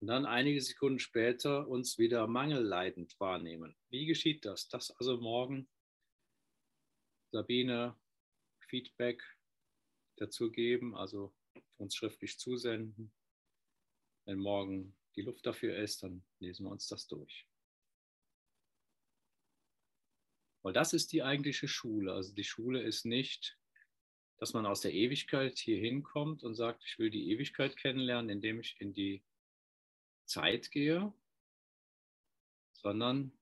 und 0.02 0.08
dann 0.08 0.26
einige 0.26 0.60
Sekunden 0.60 0.98
später 0.98 1.68
uns 1.68 1.96
wieder 1.96 2.26
mangelleidend 2.26 3.14
wahrnehmen. 3.20 3.76
Wie 3.88 4.04
geschieht 4.04 4.44
das? 4.44 4.66
Das 4.66 4.90
also 4.96 5.18
morgen 5.18 5.68
Sabine 7.30 7.96
Feedback 8.68 9.22
dazu 10.16 10.50
geben, 10.50 10.96
also 10.96 11.32
uns 11.76 11.94
schriftlich 11.94 12.36
zusenden. 12.40 13.12
Wenn 14.24 14.40
morgen 14.40 14.96
die 15.14 15.22
Luft 15.22 15.46
dafür 15.46 15.76
ist, 15.76 16.02
dann 16.02 16.24
lesen 16.40 16.66
wir 16.66 16.72
uns 16.72 16.88
das 16.88 17.06
durch. 17.06 17.46
Weil 20.62 20.72
das 20.72 20.94
ist 20.94 21.12
die 21.12 21.22
eigentliche 21.22 21.68
Schule. 21.68 22.12
Also 22.12 22.34
die 22.34 22.42
Schule 22.42 22.82
ist 22.82 23.04
nicht, 23.04 23.56
dass 24.38 24.52
man 24.52 24.66
aus 24.66 24.80
der 24.80 24.94
Ewigkeit 24.94 25.60
hier 25.60 25.78
hinkommt 25.78 26.42
und 26.42 26.56
sagt, 26.56 26.82
ich 26.84 26.98
will 26.98 27.10
die 27.10 27.30
Ewigkeit 27.30 27.76
kennenlernen, 27.76 28.30
indem 28.30 28.58
ich 28.58 28.80
in 28.80 28.92
die 28.92 29.22
Zeit 30.26 30.70
gehe, 30.70 31.12
sondern 32.72 33.32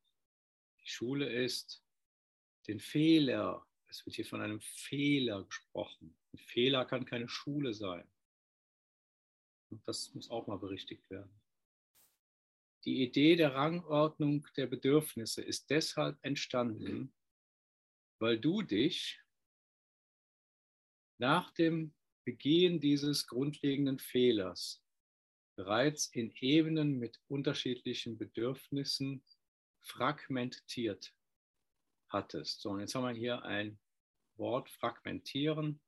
die 0.83 0.89
Schule 0.89 1.31
ist, 1.33 1.85
den 2.67 2.81
Fehler, 2.81 3.67
es 3.89 4.05
wird 4.07 4.17
hier 4.17 4.27
von 4.27 4.41
einem 4.41 4.61
Fehler 4.61 5.45
gesprochen. 5.45 6.17
Ein 6.33 6.39
Fehler 6.39 6.85
kann 6.85 7.05
keine 7.05 7.29
Schule 7.29 7.75
sein. 7.75 8.09
Und 9.71 9.87
das 9.87 10.15
muss 10.15 10.31
auch 10.31 10.47
mal 10.47 10.59
berichtigt 10.59 11.09
werden. 11.11 11.41
Die 12.85 13.03
Idee 13.03 13.37
der 13.37 13.55
Rangordnung 13.55 14.47
der 14.57 14.67
Bedürfnisse 14.67 15.43
ist 15.43 15.69
deshalb 15.71 16.19
entstanden, 16.23 17.15
weil 18.19 18.39
du 18.39 18.63
dich 18.63 19.21
nach 21.19 21.51
dem 21.53 21.95
Begehen 22.25 22.81
dieses 22.81 23.27
grundlegenden 23.27 23.99
Fehlers 23.99 24.83
bereits 25.57 26.07
in 26.07 26.33
Ebenen 26.41 26.99
mit 26.99 27.21
unterschiedlichen 27.29 28.17
Bedürfnissen 28.19 29.23
fragmentiert 29.81 31.15
hattest. 32.09 32.61
So, 32.61 32.71
und 32.71 32.81
jetzt 32.81 32.95
haben 32.95 33.05
wir 33.05 33.13
hier 33.13 33.43
ein 33.43 33.79
Wort 34.37 34.71
fragmentieren. 34.71 35.81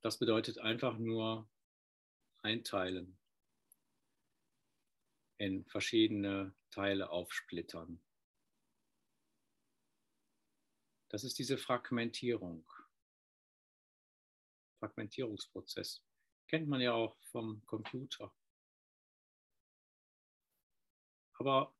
Das 0.00 0.18
bedeutet 0.18 0.58
einfach 0.58 0.96
nur 0.98 1.48
einteilen, 2.42 3.18
in 5.36 5.64
verschiedene 5.66 6.54
Teile 6.70 7.10
aufsplittern. 7.10 8.00
Das 11.08 11.24
ist 11.24 11.38
diese 11.38 11.58
Fragmentierung. 11.58 12.64
Fragmentierungsprozess. 14.78 16.02
Kennt 16.50 16.66
man 16.66 16.80
ja 16.80 16.94
auch 16.94 17.16
vom 17.30 17.64
Computer. 17.64 18.34
Aber 21.34 21.72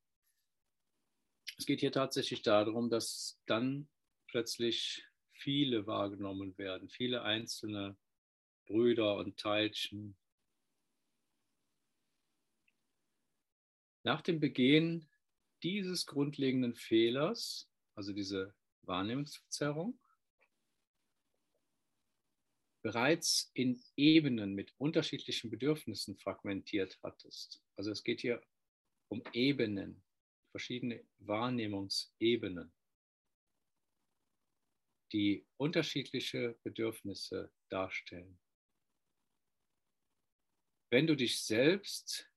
es 1.59 1.67
geht 1.67 1.81
hier 1.81 1.91
tatsächlich 1.91 2.43
darum, 2.43 2.89
dass 2.89 3.43
dann 3.47 3.89
plötzlich 4.29 5.05
viele 5.33 5.89
wahrgenommen 5.89 6.57
werden, 6.57 6.89
viele 6.89 7.23
einzelne 7.23 7.99
Brüder 8.67 9.17
und 9.17 9.41
Teilchen. 9.41 10.17
Nach 14.05 14.23
dem 14.23 14.39
Begehen 14.39 15.11
dieses 15.65 16.07
grundlegenden 16.07 16.77
Fehlers, 16.77 17.69
also 17.97 18.13
diese 18.13 18.55
Wahrnehmungsverzerrung, 18.83 20.00
bereits 22.83 23.51
in 23.55 23.83
Ebenen 23.97 24.55
mit 24.55 24.75
unterschiedlichen 24.79 25.51
Bedürfnissen 25.51 26.17
fragmentiert 26.17 26.99
hattest. 27.03 27.63
Also 27.77 27.91
es 27.91 28.03
geht 28.03 28.21
hier 28.21 28.43
um 29.09 29.23
Ebenen, 29.33 30.03
verschiedene 30.51 31.05
Wahrnehmungsebenen, 31.19 32.73
die 35.13 35.47
unterschiedliche 35.57 36.59
Bedürfnisse 36.63 37.53
darstellen. 37.69 38.41
Wenn 40.91 41.07
du 41.07 41.17
dich 41.17 41.41
selbst 41.43 42.31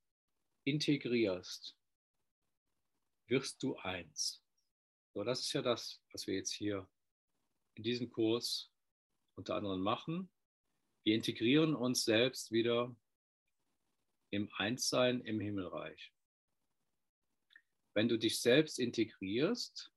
integrierst, 0.66 1.78
wirst 3.28 3.62
du 3.64 3.76
eins. 3.78 4.44
So, 5.14 5.24
das 5.24 5.42
ist 5.42 5.54
ja 5.54 5.62
das, 5.62 6.04
was 6.12 6.28
wir 6.28 6.36
jetzt 6.36 6.54
hier 6.54 6.90
in 7.76 7.84
diesem 7.84 8.10
Kurs 8.10 8.73
unter 9.36 9.56
anderem 9.56 9.82
machen. 9.82 10.32
Wir 11.06 11.16
integrieren 11.16 11.76
uns 11.76 12.04
selbst 12.04 12.52
wieder 12.52 12.96
im 14.32 14.52
Einssein 14.58 15.22
im 15.22 15.40
Himmelreich. 15.40 16.14
Wenn 17.94 18.08
du 18.08 18.18
dich 18.18 18.42
selbst 18.42 18.80
integrierst, 18.80 19.92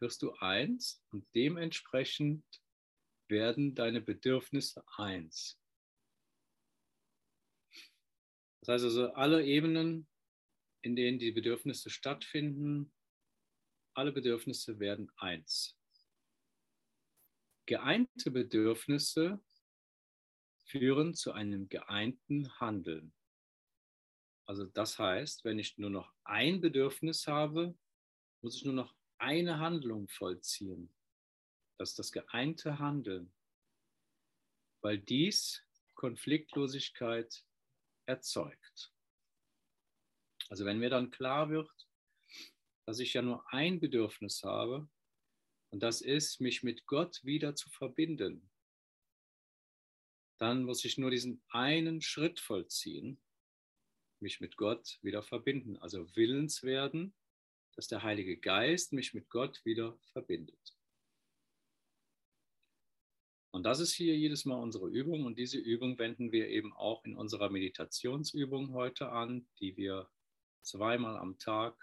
wirst 0.00 0.22
du 0.22 0.32
eins 0.34 1.02
und 1.10 1.26
dementsprechend 1.34 2.44
werden 3.28 3.74
deine 3.74 4.00
Bedürfnisse 4.00 4.84
eins. 4.96 5.60
Das 8.60 8.68
heißt 8.68 8.84
also, 8.84 9.12
alle 9.12 9.44
Ebenen, 9.44 10.08
in 10.82 10.96
denen 10.96 11.18
die 11.18 11.32
Bedürfnisse 11.32 11.90
stattfinden, 11.90 12.92
alle 13.94 14.12
Bedürfnisse 14.12 14.78
werden 14.78 15.10
eins. 15.16 15.78
Geeinte 17.66 18.30
Bedürfnisse 18.30 19.42
führen 20.66 21.14
zu 21.14 21.32
einem 21.32 21.68
geeinten 21.68 22.58
Handeln. 22.60 23.14
Also 24.46 24.64
das 24.64 24.98
heißt, 24.98 25.44
wenn 25.44 25.58
ich 25.58 25.78
nur 25.78 25.90
noch 25.90 26.12
ein 26.24 26.60
Bedürfnis 26.60 27.26
habe, 27.26 27.74
muss 28.42 28.56
ich 28.56 28.64
nur 28.64 28.74
noch 28.74 28.94
eine 29.18 29.58
Handlung 29.58 30.08
vollziehen. 30.08 30.94
Das 31.78 31.90
ist 31.90 31.98
das 31.98 32.12
geeinte 32.12 32.78
Handeln, 32.78 33.32
weil 34.82 34.98
dies 34.98 35.64
Konfliktlosigkeit 35.94 37.44
erzeugt. 38.06 38.92
Also 40.50 40.66
wenn 40.66 40.78
mir 40.78 40.90
dann 40.90 41.10
klar 41.10 41.48
wird, 41.48 41.88
dass 42.84 42.98
ich 42.98 43.14
ja 43.14 43.22
nur 43.22 43.50
ein 43.52 43.80
Bedürfnis 43.80 44.42
habe, 44.42 44.88
und 45.74 45.82
das 45.82 46.02
ist, 46.02 46.40
mich 46.40 46.62
mit 46.62 46.86
Gott 46.86 47.18
wieder 47.24 47.56
zu 47.56 47.68
verbinden, 47.68 48.48
dann 50.38 50.62
muss 50.62 50.84
ich 50.84 50.98
nur 50.98 51.10
diesen 51.10 51.42
einen 51.48 52.00
Schritt 52.00 52.38
vollziehen, 52.38 53.20
mich 54.20 54.40
mit 54.40 54.56
Gott 54.56 55.00
wieder 55.02 55.24
verbinden, 55.24 55.76
also 55.78 56.14
willens 56.14 56.62
werden, 56.62 57.12
dass 57.72 57.88
der 57.88 58.04
Heilige 58.04 58.36
Geist 58.36 58.92
mich 58.92 59.14
mit 59.14 59.28
Gott 59.30 59.64
wieder 59.64 59.98
verbindet. 60.12 60.78
Und 63.50 63.64
das 63.64 63.80
ist 63.80 63.94
hier 63.94 64.16
jedes 64.16 64.44
Mal 64.44 64.62
unsere 64.62 64.88
Übung 64.88 65.24
und 65.24 65.36
diese 65.38 65.58
Übung 65.58 65.98
wenden 65.98 66.30
wir 66.30 66.50
eben 66.50 66.72
auch 66.72 67.04
in 67.04 67.16
unserer 67.16 67.50
Meditationsübung 67.50 68.74
heute 68.74 69.08
an, 69.08 69.48
die 69.58 69.76
wir 69.76 70.08
zweimal 70.62 71.16
am 71.16 71.36
Tag, 71.40 71.76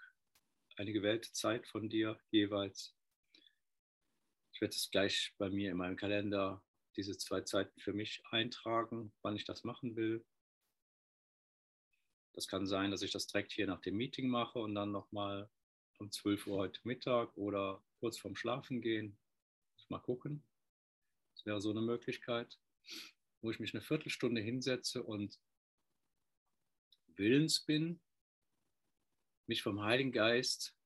eine 0.78 0.94
gewählte 0.94 1.34
Zeit 1.34 1.68
von 1.68 1.90
dir 1.90 2.18
jeweils. 2.30 2.96
Werde 4.62 4.76
es 4.76 4.92
gleich 4.92 5.34
bei 5.38 5.50
mir 5.50 5.72
in 5.72 5.78
meinem 5.78 5.98
Kalender 5.98 6.64
diese 6.96 7.18
zwei 7.18 7.42
Zeiten 7.42 7.80
für 7.80 7.94
mich 7.94 8.24
eintragen, 8.30 9.12
wann 9.24 9.36
ich 9.36 9.44
das 9.44 9.64
machen 9.64 9.96
will. 9.96 10.24
Das 12.34 12.48
kann 12.48 12.68
sein, 12.68 12.92
dass 12.92 13.02
ich 13.02 13.12
das 13.12 13.28
direkt 13.28 13.52
hier 13.52 13.68
nach 13.68 13.82
dem 13.82 13.98
Meeting 13.98 14.30
mache 14.30 14.60
und 14.60 14.76
dann 14.76 14.92
nochmal 14.92 15.50
um 15.98 16.12
12 16.12 16.48
Uhr 16.48 16.58
heute 16.58 16.80
Mittag 16.84 17.36
oder 17.36 17.84
kurz 18.00 18.18
vorm 18.20 18.36
Schlafen 18.36 18.82
gehen. 18.82 19.18
Mal 19.90 20.00
gucken. 20.00 20.44
Das 21.34 21.46
wäre 21.46 21.60
so 21.60 21.72
eine 21.72 21.82
Möglichkeit, 21.82 22.58
wo 23.42 23.52
ich 23.52 23.60
mich 23.60 23.74
eine 23.74 23.82
Viertelstunde 23.82 24.42
hinsetze 24.42 25.04
und 25.04 25.38
willens 27.08 27.66
bin, 27.66 28.00
mich 29.48 29.64
vom 29.64 29.82
Heiligen 29.82 30.12
Geist 30.12 30.78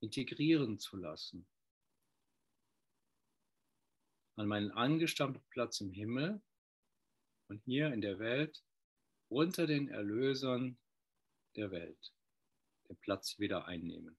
integrieren 0.00 0.78
zu 0.78 0.96
lassen. 0.96 1.46
An 4.38 4.46
meinen 4.46 4.70
angestammten 4.70 5.42
Platz 5.50 5.80
im 5.80 5.90
Himmel 5.90 6.40
und 7.48 7.60
hier 7.64 7.92
in 7.92 8.00
der 8.00 8.20
Welt 8.20 8.62
unter 9.28 9.66
den 9.66 9.88
Erlösern 9.88 10.78
der 11.56 11.72
Welt 11.72 12.14
den 12.88 12.96
Platz 12.98 13.40
wieder 13.40 13.66
einnehmen. 13.66 14.16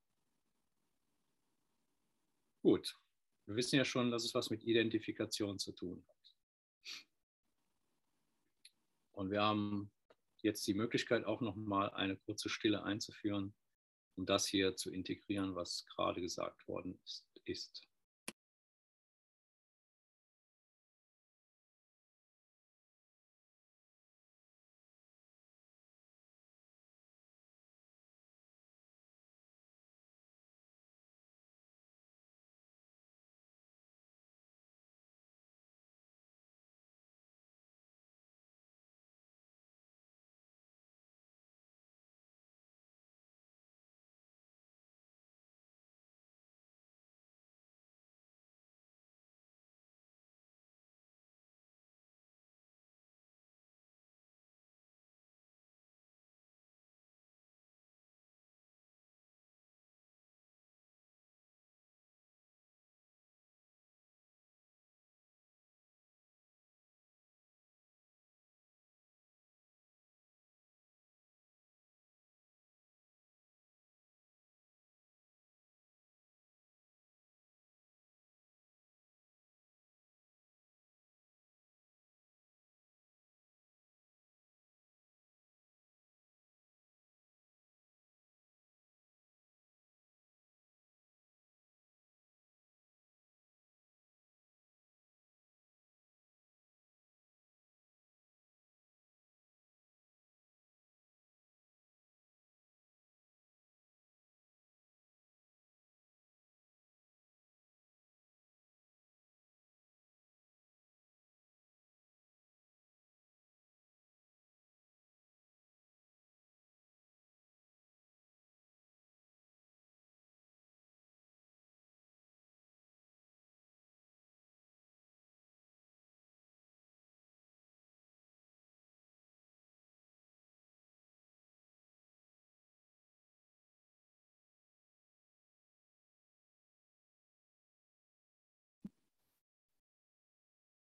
Gut, 2.61 2.97
wir 3.45 3.55
wissen 3.55 3.78
ja 3.78 3.86
schon, 3.86 4.11
dass 4.11 4.26
es 4.26 4.34
was 4.34 4.49
mit 4.49 4.65
Identifikation 4.65 5.57
zu 5.57 5.72
tun 5.72 6.03
hat. 6.05 6.36
Und 9.13 9.32
wir 9.32 9.41
haben 9.41 9.89
jetzt 10.41 10.67
die 10.67 10.74
Möglichkeit, 10.74 11.24
auch 11.24 11.39
nochmal 11.39 11.91
eine 11.91 12.17
kurze 12.17 12.49
Stille 12.49 12.84
einzuführen, 12.84 13.55
um 14.17 14.26
das 14.26 14.47
hier 14.47 14.76
zu 14.76 14.91
integrieren, 14.91 15.55
was 15.55 15.86
gerade 15.86 16.20
gesagt 16.20 16.67
worden 16.67 16.99
ist. 17.45 17.89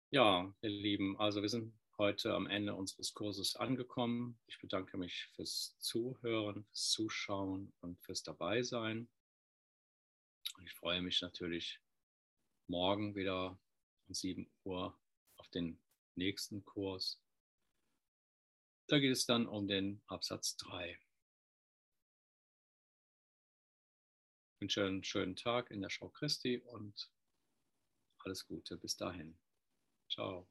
Ja, 0.09 0.55
ihr 0.61 0.69
Lieben, 0.69 1.19
also 1.19 1.41
wir 1.41 1.49
sind 1.49 1.77
heute 1.97 2.33
am 2.33 2.47
Ende 2.47 2.73
unseres 2.73 3.13
Kurses 3.13 3.57
angekommen. 3.57 4.39
Ich 4.47 4.57
bedanke 4.57 4.95
mich 4.97 5.25
fürs 5.35 5.77
Zuhören, 5.79 6.63
fürs 6.63 6.91
Zuschauen 6.91 7.73
und 7.81 7.99
fürs 7.99 8.23
Dabeisein. 8.23 9.09
Ich 10.63 10.73
freue 10.75 11.01
mich 11.01 11.21
natürlich 11.21 11.81
morgen 12.67 13.15
wieder 13.15 13.59
um 14.07 14.13
7 14.13 14.49
Uhr 14.63 14.97
auf 15.35 15.49
den 15.49 15.77
nächsten 16.15 16.63
Kurs. 16.63 17.21
Da 18.87 18.99
geht 18.99 19.11
es 19.11 19.25
dann 19.25 19.45
um 19.45 19.67
den 19.67 20.01
Absatz 20.07 20.55
3. 20.55 20.97
Ich 24.53 24.61
wünsche 24.61 24.85
einen 24.85 25.03
schönen 25.03 25.35
Tag 25.35 25.69
in 25.69 25.81
der 25.81 25.89
Schau 25.89 26.07
Christi 26.07 26.59
und 26.59 27.11
alles 28.19 28.47
Gute 28.47 28.77
bis 28.77 28.95
dahin. 28.95 29.37
Ciao. 30.09 30.47